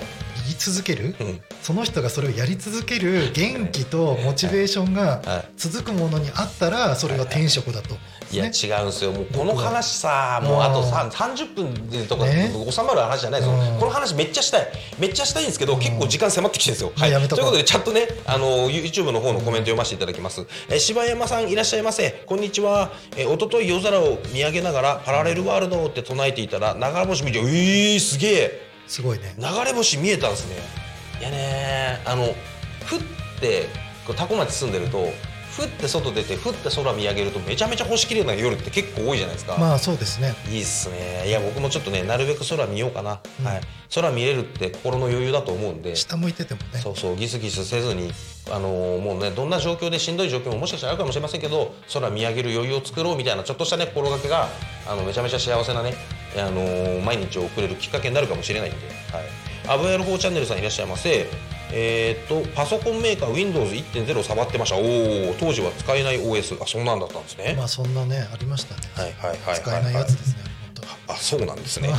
[0.50, 1.42] 言い続ける、うん。
[1.62, 5.50] その人がそれをやり続ける元気とモチベーションがはい。
[5.58, 7.90] 続くものにあったらそれが転職だと。
[7.90, 8.80] 思うんですいやね。
[8.80, 9.12] 違うんですよ。
[9.12, 12.52] もうこの話さもうあとさ30分でとかね。
[12.70, 13.80] 収まる話じゃないですよ、うん。
[13.80, 14.68] この話めっちゃしたい。
[14.98, 22.24] めっちゃしたいんですけど、結構時間迫ってきてるんですよ、はい、ということでチャットねあの YouTube の方のコメント読ませていただきます、えー柴山さんいらっしゃいませ。
[22.26, 29.36] こんにちは、えー、一昨日夜空を見上げながらパラレルワールドって唱えていたら流れ星見てえー、すげえすごいね。
[29.38, 30.56] 流れ星見えたんですね。
[31.20, 32.34] いやねあの
[32.86, 33.00] ふっ
[33.40, 33.68] て
[34.06, 35.08] こう多古町住んでると
[35.52, 40.34] ふって外出てふって空見上げるとめちゃめちゃ星綺麗な夜って結構多いじゃないですか、まあそうですね。
[40.50, 41.28] いいっすね。
[41.28, 43.46] いや僕もちょっとねなるべく空見ようかな、うん。
[43.46, 43.62] はい、
[43.94, 45.96] 空見れるって心の余裕だと思うんで。
[45.96, 46.80] 下向いててもね。
[46.80, 48.12] そうそうギスギスせずに、
[48.50, 54.48] あのーもうねどんな状況でしんどい状況ももしかしたらあるかもしれませんけど空見上げる余裕を作ろうみたいなちょっとしたね心がけが
[54.88, 55.94] あのめちゃめちゃ幸せなね、
[56.38, 58.78] あのー毎日を送れるきっかけになるかもしれないんで、
[59.12, 59.26] はい、
[59.68, 61.28] アブエル4チャンネルさんいらっしゃいませ。
[61.72, 64.76] えーっとパソコンメーカー Windows1.0 触ってました。
[64.76, 64.80] お
[65.32, 68.82] お当時は使えない OS あそんなんだったんですね、まあそんなねありましたね。
[68.96, 69.56] はいはいはいはい。
[69.62, 70.44] 使えないやつですね。
[70.88, 71.90] 本あそうなんですね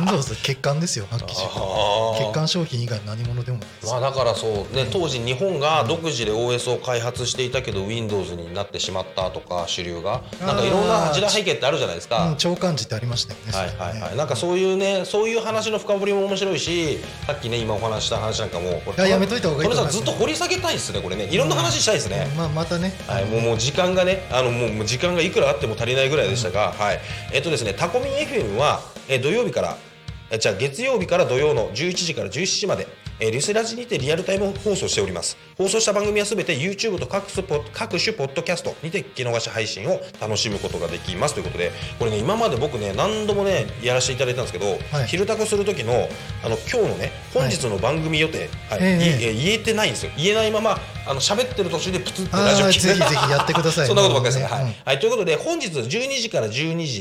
[0.00, 3.58] Windows 欠陥ですよ発揮欠陥商品以外何物でも。
[3.84, 13.52] まあだからそうね当時日本が独自で OS を開発していたけど Windows になってしまったとか主流がなんかいろんな時代背景ってあるじゃないですかうん、長漢字ってありましたよね。
[13.52, 22.92] はいはいはい、なんかそういうねそういう話の深掘りも面白いしさっきね今お話しした話なんかもこいややめといた方がいいずっと掘り下げたいですねこれねいろんな話したいですね、まあまたね。
[23.06, 27.00] はい、もうもう時間がねあのもうもう時間がいくらあっても足りないぐらいでしたが、はい
[27.32, 32.86] えっとですねタコミン FM は、え土曜日からじゃあ月曜日から土曜の11時から17時まで、
[33.20, 45.92] えーリスラジにてリアルタイム放送しております放送した番組はすべて YouTube と各スポ各種ポッドキャストにて聞き逃し配信を楽しむことができますということでこれね今まで僕ね何度もねやらせていただいたんですけど、はい昼タコする時の
[46.44, 53.86] あの今日のね本日の番組予定、はいええいえ言えてないんですよ言えないままあの喋ってる途中でプツッとあラジオあ聞くぜひぜひやってください。
[53.88, 54.44] そんなことばっかりですね。
[54.44, 54.98] はい、はい。
[55.00, 56.50] ということで、本日12時から12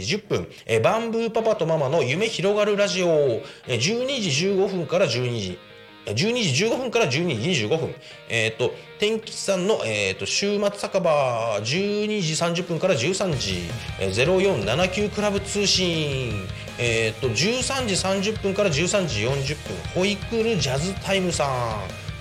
[0.06, 5.60] 時10分、えーバンブーパパとママの夢広がるラジオ、えー12時15分から12時。
[6.06, 7.10] えー12時15分から12
[7.54, 7.96] 時25分。
[8.30, 16.48] えっ、と、天吉さんの、えー、と週末酒場、12時30分から13時、えー、0479クラブ通信、
[16.80, 21.50] えっ、と、13時30分から13時40分、ホイクルジャズタイムさん、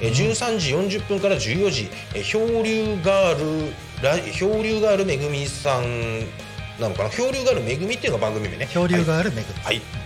[0.02, 3.72] えー13時40分から14時、えー漂流ガール
[4.02, 6.20] ラ漂流ガールめぐみさん
[6.80, 7.10] なのかな？
[7.10, 8.66] 漂流ガールめぐみっていうのが番組名ね。
[8.72, 9.54] 漂流があるめぐみ。
[9.62, 9.99] はい、はい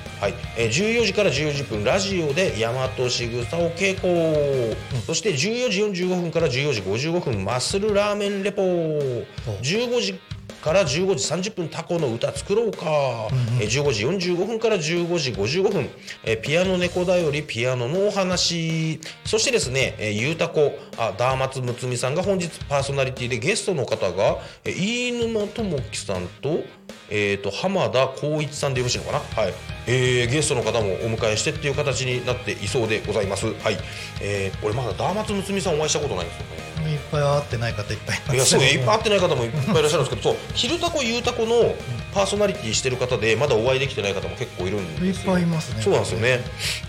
[0.56, 8.62] えー14時から14時分ラジオで大和しぐさを稽古、そして14時45分から14時55分マッスルラーメンレポ。
[8.62, 10.14] 15時
[10.62, 13.28] から15時30分タコの歌作ろうか、
[13.60, 15.90] えー15時45分から15時55分、
[16.24, 18.98] えーピアノ猫だよりピアノのお話。
[19.26, 26.60] そしてですね、えーゆうたこあダーマツむつみさんが本日パーソナリティでゲストの方が、えー飯沼智樹さんと,、
[27.10, 29.54] えー、と浜田光一さんでよろしいのかな、はい。
[29.86, 33.46] えーゲストの方もお迎えしてっていう形になっていそうでございます。
[33.46, 33.76] はい、
[34.20, 36.92] えー、俺まだダーマツむつみさんお会いしたことないんですよね。
[36.92, 38.34] いっぱい会ってない方いっぱいいます。
[38.34, 41.74] いやそういっぱい会ってない方もいっぱいいらっしゃるんですけどそう昼タコゆうたこの
[42.14, 45.32] パーソナリティしてる方でまだお会いできてない方も結構いるんいっですよ。
[45.32, 45.82] ぱいいますね。
[45.82, 46.40] そうなんですよね。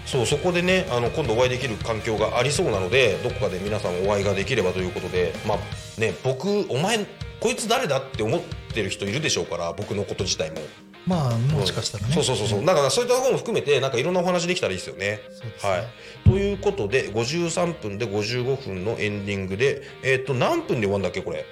[0.06, 5.58] そうそこでねあの今度お会いできる環境がありそうなのでどこかで皆さんお会いができればということでまあ
[6.00, 7.06] ね僕お前
[7.40, 8.42] こいつ誰だって思っ
[8.74, 10.58] てる人いるでしょうから僕のこと自体も。
[11.06, 12.14] まあもしかしたらね。
[12.16, 12.62] そうそうそうそう。
[12.64, 15.08] なんかそういったところも含めてなんかいろんなお話できたらいいですよね。
[15.08, 15.20] ね。
[15.62, 15.88] はい。
[16.30, 21.46] ということで53分で55分のエンディングでえっ、と何分で終わるんだっけこれ？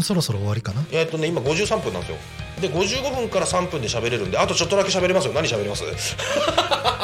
[0.00, 0.82] そろそろ終わりかな。
[0.92, 2.16] えっとね今53分なんですよ。
[2.60, 5.32] で55分から3分で喋れるんであとちょっとだけ喋れますよ。
[5.34, 5.84] 何喋ります？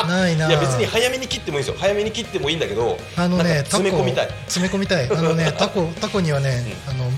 [0.08, 1.80] ないないや別に早めに切ってもいいんですよ。
[1.80, 4.28] 早めに切ってもいいんだけどあのね詰め込みたい。
[4.46, 5.08] 詰め込みたい。
[5.10, 7.10] あのね タコタコにはね、あのい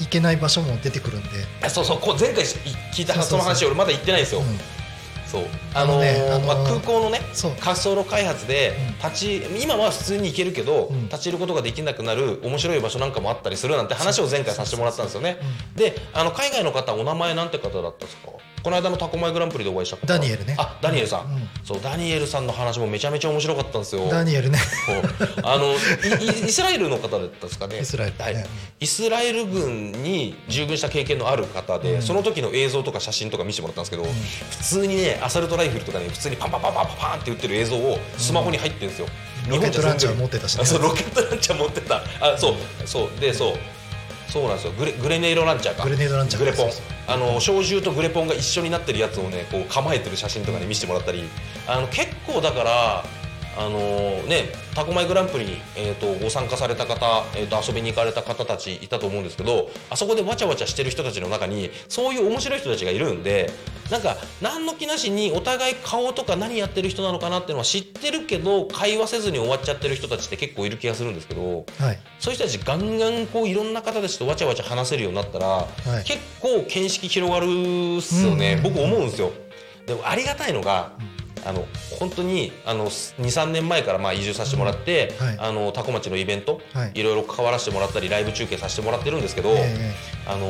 [0.00, 1.28] 行けない場所も出てくるんで、
[1.62, 4.46] あそうそうこう前回聞いたその話俺まだ言ってないんですよ、うん。
[5.26, 5.42] そう。
[5.74, 11.08] ああのねあのーまあ、空港のね滑走路開発で立ち、今は普通に行けるけど、うん。
[11.08, 15.38] 立ち入ることができなくなる面白い場所なんかもあったりするなんて話を前回させてもらったんですよね。
[15.74, 18.32] であの海外の方お名前なんて方だったんですか？
[18.68, 20.54] この間のタコマイグランプリでお会いした方ダニエルね。
[20.58, 21.48] あダニエルさん、うん。
[21.64, 24.10] そうダニエルさんの話もめちゃめちゃ面白かったんですよ。
[24.10, 24.58] ダニエルね。
[25.42, 25.72] あの
[26.20, 27.80] イスラエルの方だったんですかね。
[27.80, 28.22] イスラエルね。
[28.22, 28.46] はい、
[28.80, 32.02] イスラエル軍に従軍した経験のある方で、うん。
[32.02, 39.08] その時の映像とか写真とか見せてもらったんですけど、普通にねアサルトライフルとかね普通にパンパンパンパンパンって撃ってる映像をスマホに入ってるんですよ、
[39.48, 40.62] ロケットランチャー日持ってたしね。
[40.62, 42.02] あそうロケットランチャー持ってた。
[42.20, 42.54] あそう
[42.84, 43.18] そう。
[43.18, 43.54] でそう
[44.28, 44.72] そうなんですよ。
[44.72, 45.84] グレグレネードランチャーか。
[45.84, 46.44] グレネードランチャー。
[46.44, 46.70] グレポン。
[47.06, 51.24] あの小銃とグレポンが一緒になってるやつをねこう構えてる写真とかね見せてもらったり。
[51.66, 53.04] あの結構だから
[53.58, 53.78] あの
[54.28, 63.50] ねタコマイグランプリに、えー、とご参加された方、えー、と遊びに行かれた方たちいたと思うんですけどあそこでわちゃわちゃしてる人たちの中にそういう面白い人たちがいるんで
[63.90, 71.98] なんか何の気なしにお互い顔とか何やってる人なのかなっていうのは知ってるけど会話せずに終わっちゃってる人たちって結構いる気がするんですけどはい。
[72.20, 75.66] そういう人たちガンガンこういろんな方たちとわちゃわちゃ話せるようになったら、
[76.00, 76.04] い。
[76.04, 77.46] 結構見識広がる
[77.98, 78.62] っすよね、うん。
[78.62, 79.32] 僕思うんですよ。
[79.86, 80.92] でもありがたいのが、
[81.48, 81.66] あの
[81.98, 85.38] 本当にあの23年前からまあ移住させてもらって、うんはい。
[85.38, 86.92] あの多古町のイベント、はい。
[86.94, 89.94] いろいろ関わらせてもらったりライブ中継させてもらってるんですけど、え
[90.26, 90.46] あの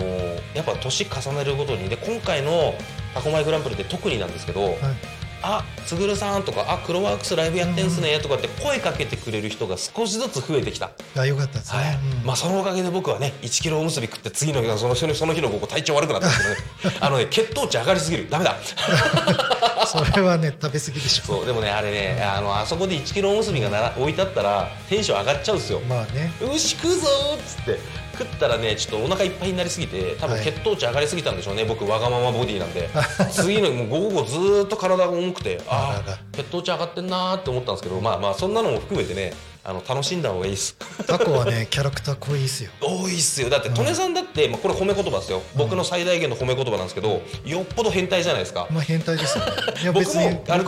[0.55, 2.74] やっぱ年重ねるごとにで今回の
[3.14, 10.91] タコマイグランプリで特になんですけど、えはいあつぐるさんとかあクロワークスライブやってんすねとかって声かけてくれる人が少しずつ増えてきた。
[11.16, 11.95] あよかったですね、はい。
[11.95, 12.26] うん。
[12.26, 16.43] まあそのおかげで僕はね1キロおむすび食って次の日その日のその日の午後体調悪くなったんです
[16.82, 16.99] けどね。
[17.01, 18.28] あのね血糖値上がりすぎる。
[18.30, 18.57] ダメだ。
[19.86, 21.24] それはね食べ過ぎでしょ。
[21.24, 25.80] そうでもねあれねあのあそこで1キロおむすびがなら置いてあったらテンション上がっちゃうんですよ。
[25.80, 26.32] まあね。
[26.41, 30.44] よし食うぞーっつって食ったらねちょっとお腹いっぱいになりすぎて多分はい。
[30.44, 32.88] 血糖値上がりすぎたんでしょうね、僕わがままボディなんで。
[33.30, 39.32] 次のもう午後ずーっと体が重くてああ血糖値上がってんなーって思ったんですけどまあまあそんなのも含めてね
[39.68, 40.78] あの楽しんだ方がいいです。
[41.06, 42.70] タコはねキャラクター濃いっすよ。
[42.80, 43.50] 多いっすよ。
[43.50, 49.44] だって利根さんだって、まあ、これ褒め言葉ですよ、僕の最大限の褒め言葉なんですけどよっぽど変態じゃないですか、まあ変態ですよ。
[49.44, 49.52] ね
[49.82, 50.22] いや僕別に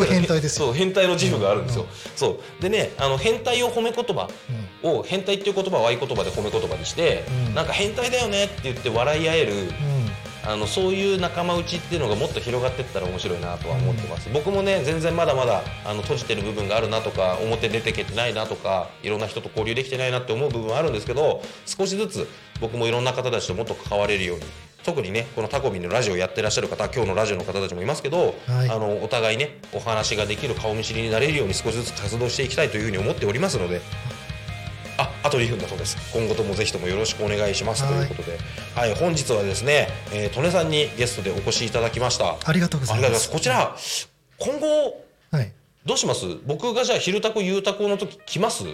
[0.07, 0.66] 変態ですよ。
[0.66, 2.62] そう変態の自負があるんですよ、そう。
[2.62, 4.28] でねあの変態を褒め言葉
[4.82, 7.55] を変態っていう言葉を合言葉で褒め言葉にして、うん。
[7.55, 9.53] なんか変態だよねって言って笑い合える
[10.47, 22.28] あのそういう仲間内っていうのがもっと広がっていったら面白いなとは思ってます、僕もね全然まだまだあの閉じてる部分があるなとか表出てけてないなとかいろんな人と交流できてないなって思う部分はあるんですけど少しずつ
[22.61, 24.45] 僕もいろんな方たちともっと関われるように
[24.84, 28.70] 特にねこのタコミンのラジオやってらっしゃる方今日のラジオの方たちもいますけど、はい。
[28.70, 33.80] あのお互いねお話ができる顔見知りになれるように少しずつ活動していきたいというふうに思っておりますので
[35.01, 35.96] ああと2分だそうです。
[36.12, 37.86] 今後ともぜひともよろしくお願いします。
[37.88, 38.38] ということで、
[38.74, 42.36] はい、本日はですね、えー、利根さんにゲストでお越しいただきました。
[42.44, 43.30] ありがとうございます。
[43.30, 43.74] こちら
[44.38, 45.53] 今後はい。
[45.86, 46.26] どうします？
[46.46, 48.64] 僕がじゃあ昼タコ夕タコの時来ます？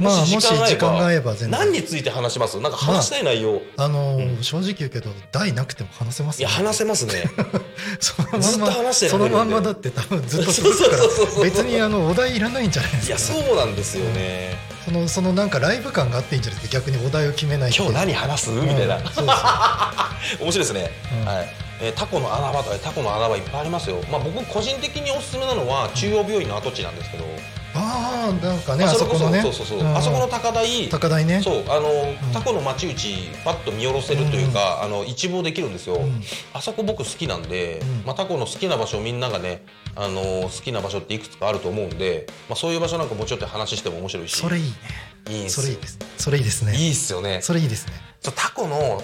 [0.00, 1.32] まあもし時間が合えば。
[1.32, 1.58] 全然。
[1.58, 2.58] 何について話します？
[2.60, 7.24] なんか話したい内容、あのー正直言うけど題なくても話せますいや話せますね。
[8.00, 10.96] そのまんまずっと話しそのまんまだって多分ずっと続くか
[11.38, 11.42] ら。
[11.44, 13.08] 別にあのお題いらないんじゃないですか。
[13.08, 14.56] いやそうなんですよね
[14.88, 16.78] そのそのなんかライブ感があっていいんじゃないですか？
[16.80, 18.50] 逆にお題を決めない今日何話す？
[18.50, 19.26] みたいな、うんそうそう。
[20.40, 21.26] 面白いですね、うん。
[21.26, 21.48] はい。
[21.80, 27.24] えータコの穴場とかタコの穴場いっぱいありますよ、まあ、僕個人的におすすめなのは中央病院の跡地なんですけど、
[27.78, 29.40] ああなんかねああそれこのね。
[29.42, 29.96] そうそうそう、ん。
[29.96, 30.88] あそこの高台。
[30.88, 31.40] 高台ね。
[31.42, 32.32] そうあの、ん。
[32.32, 36.22] タコの町内パッと見下ろせるというか、あの一望できるんですよ、ん。
[36.52, 38.02] あそこ僕好きなんで、うん。
[38.04, 39.64] まあ、タコの好きな場所みんながね
[39.94, 44.36] あの好きな場所っていくつかあると思うんで、まあ、そういう場所なんかもうちょっと話しても面白いし。
[44.36, 44.72] それいいね。
[45.30, 45.98] いいそれいいです。
[46.16, 46.74] それいいですね。
[46.74, 47.40] いいっすよね。
[47.42, 47.92] それいいですね。
[48.22, 49.02] ちょタコの、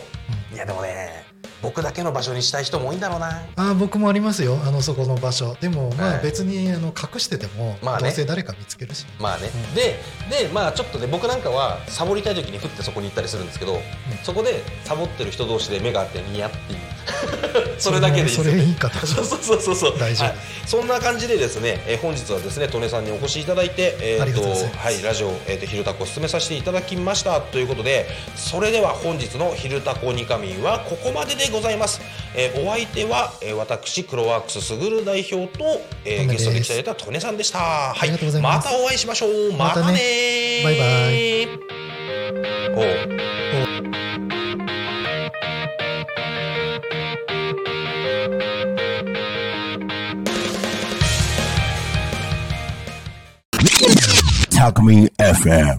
[0.52, 1.24] いやでもね
[1.64, 3.42] 僕だけの場所にしたい人も多いんだろうな。
[3.56, 4.58] あー僕もありますよ。
[4.66, 5.56] あのそこの場所。
[5.60, 6.16] でもまはい。
[6.18, 8.04] あ別にあの隠しててもまあね。
[8.04, 9.06] どうせ誰か見つけるし。
[9.18, 9.74] まあね、うん。
[9.74, 9.98] で
[10.30, 13.80] でまあちょっとね僕なんかはサボりたい時にふってそこに行ったりするんですけど、
[14.22, 16.78] そこでサボってる人同士で目が合ってニヤっていう。
[17.78, 18.98] それだけでいいですよそれねいい方。
[19.06, 19.98] そうそうそうそうそう。
[19.98, 20.28] 大丈夫。
[20.28, 20.36] はい、
[20.66, 27.40] そんな感じでですね、えー本日はですね利根さんにお越しいただいて、えーとがとはい、ラジオ、えー、と昼タコを進めさせていただきました。
[27.40, 28.06] ということで
[28.36, 32.00] それでは本日の「昼タコニカミン」はここまででございます、
[32.36, 35.64] えーお相手は、えー私クロワークスすぐる代表と、
[36.05, 38.68] えーゲストで来ていただいた利根さんでした、はい、ます。
[38.68, 39.52] たお会いしましょう。
[39.52, 39.84] またね。
[39.84, 41.74] またねバイバイ。
[42.76, 42.80] お。
[43.20, 43.24] う
[54.50, 55.78] Talk Me FM.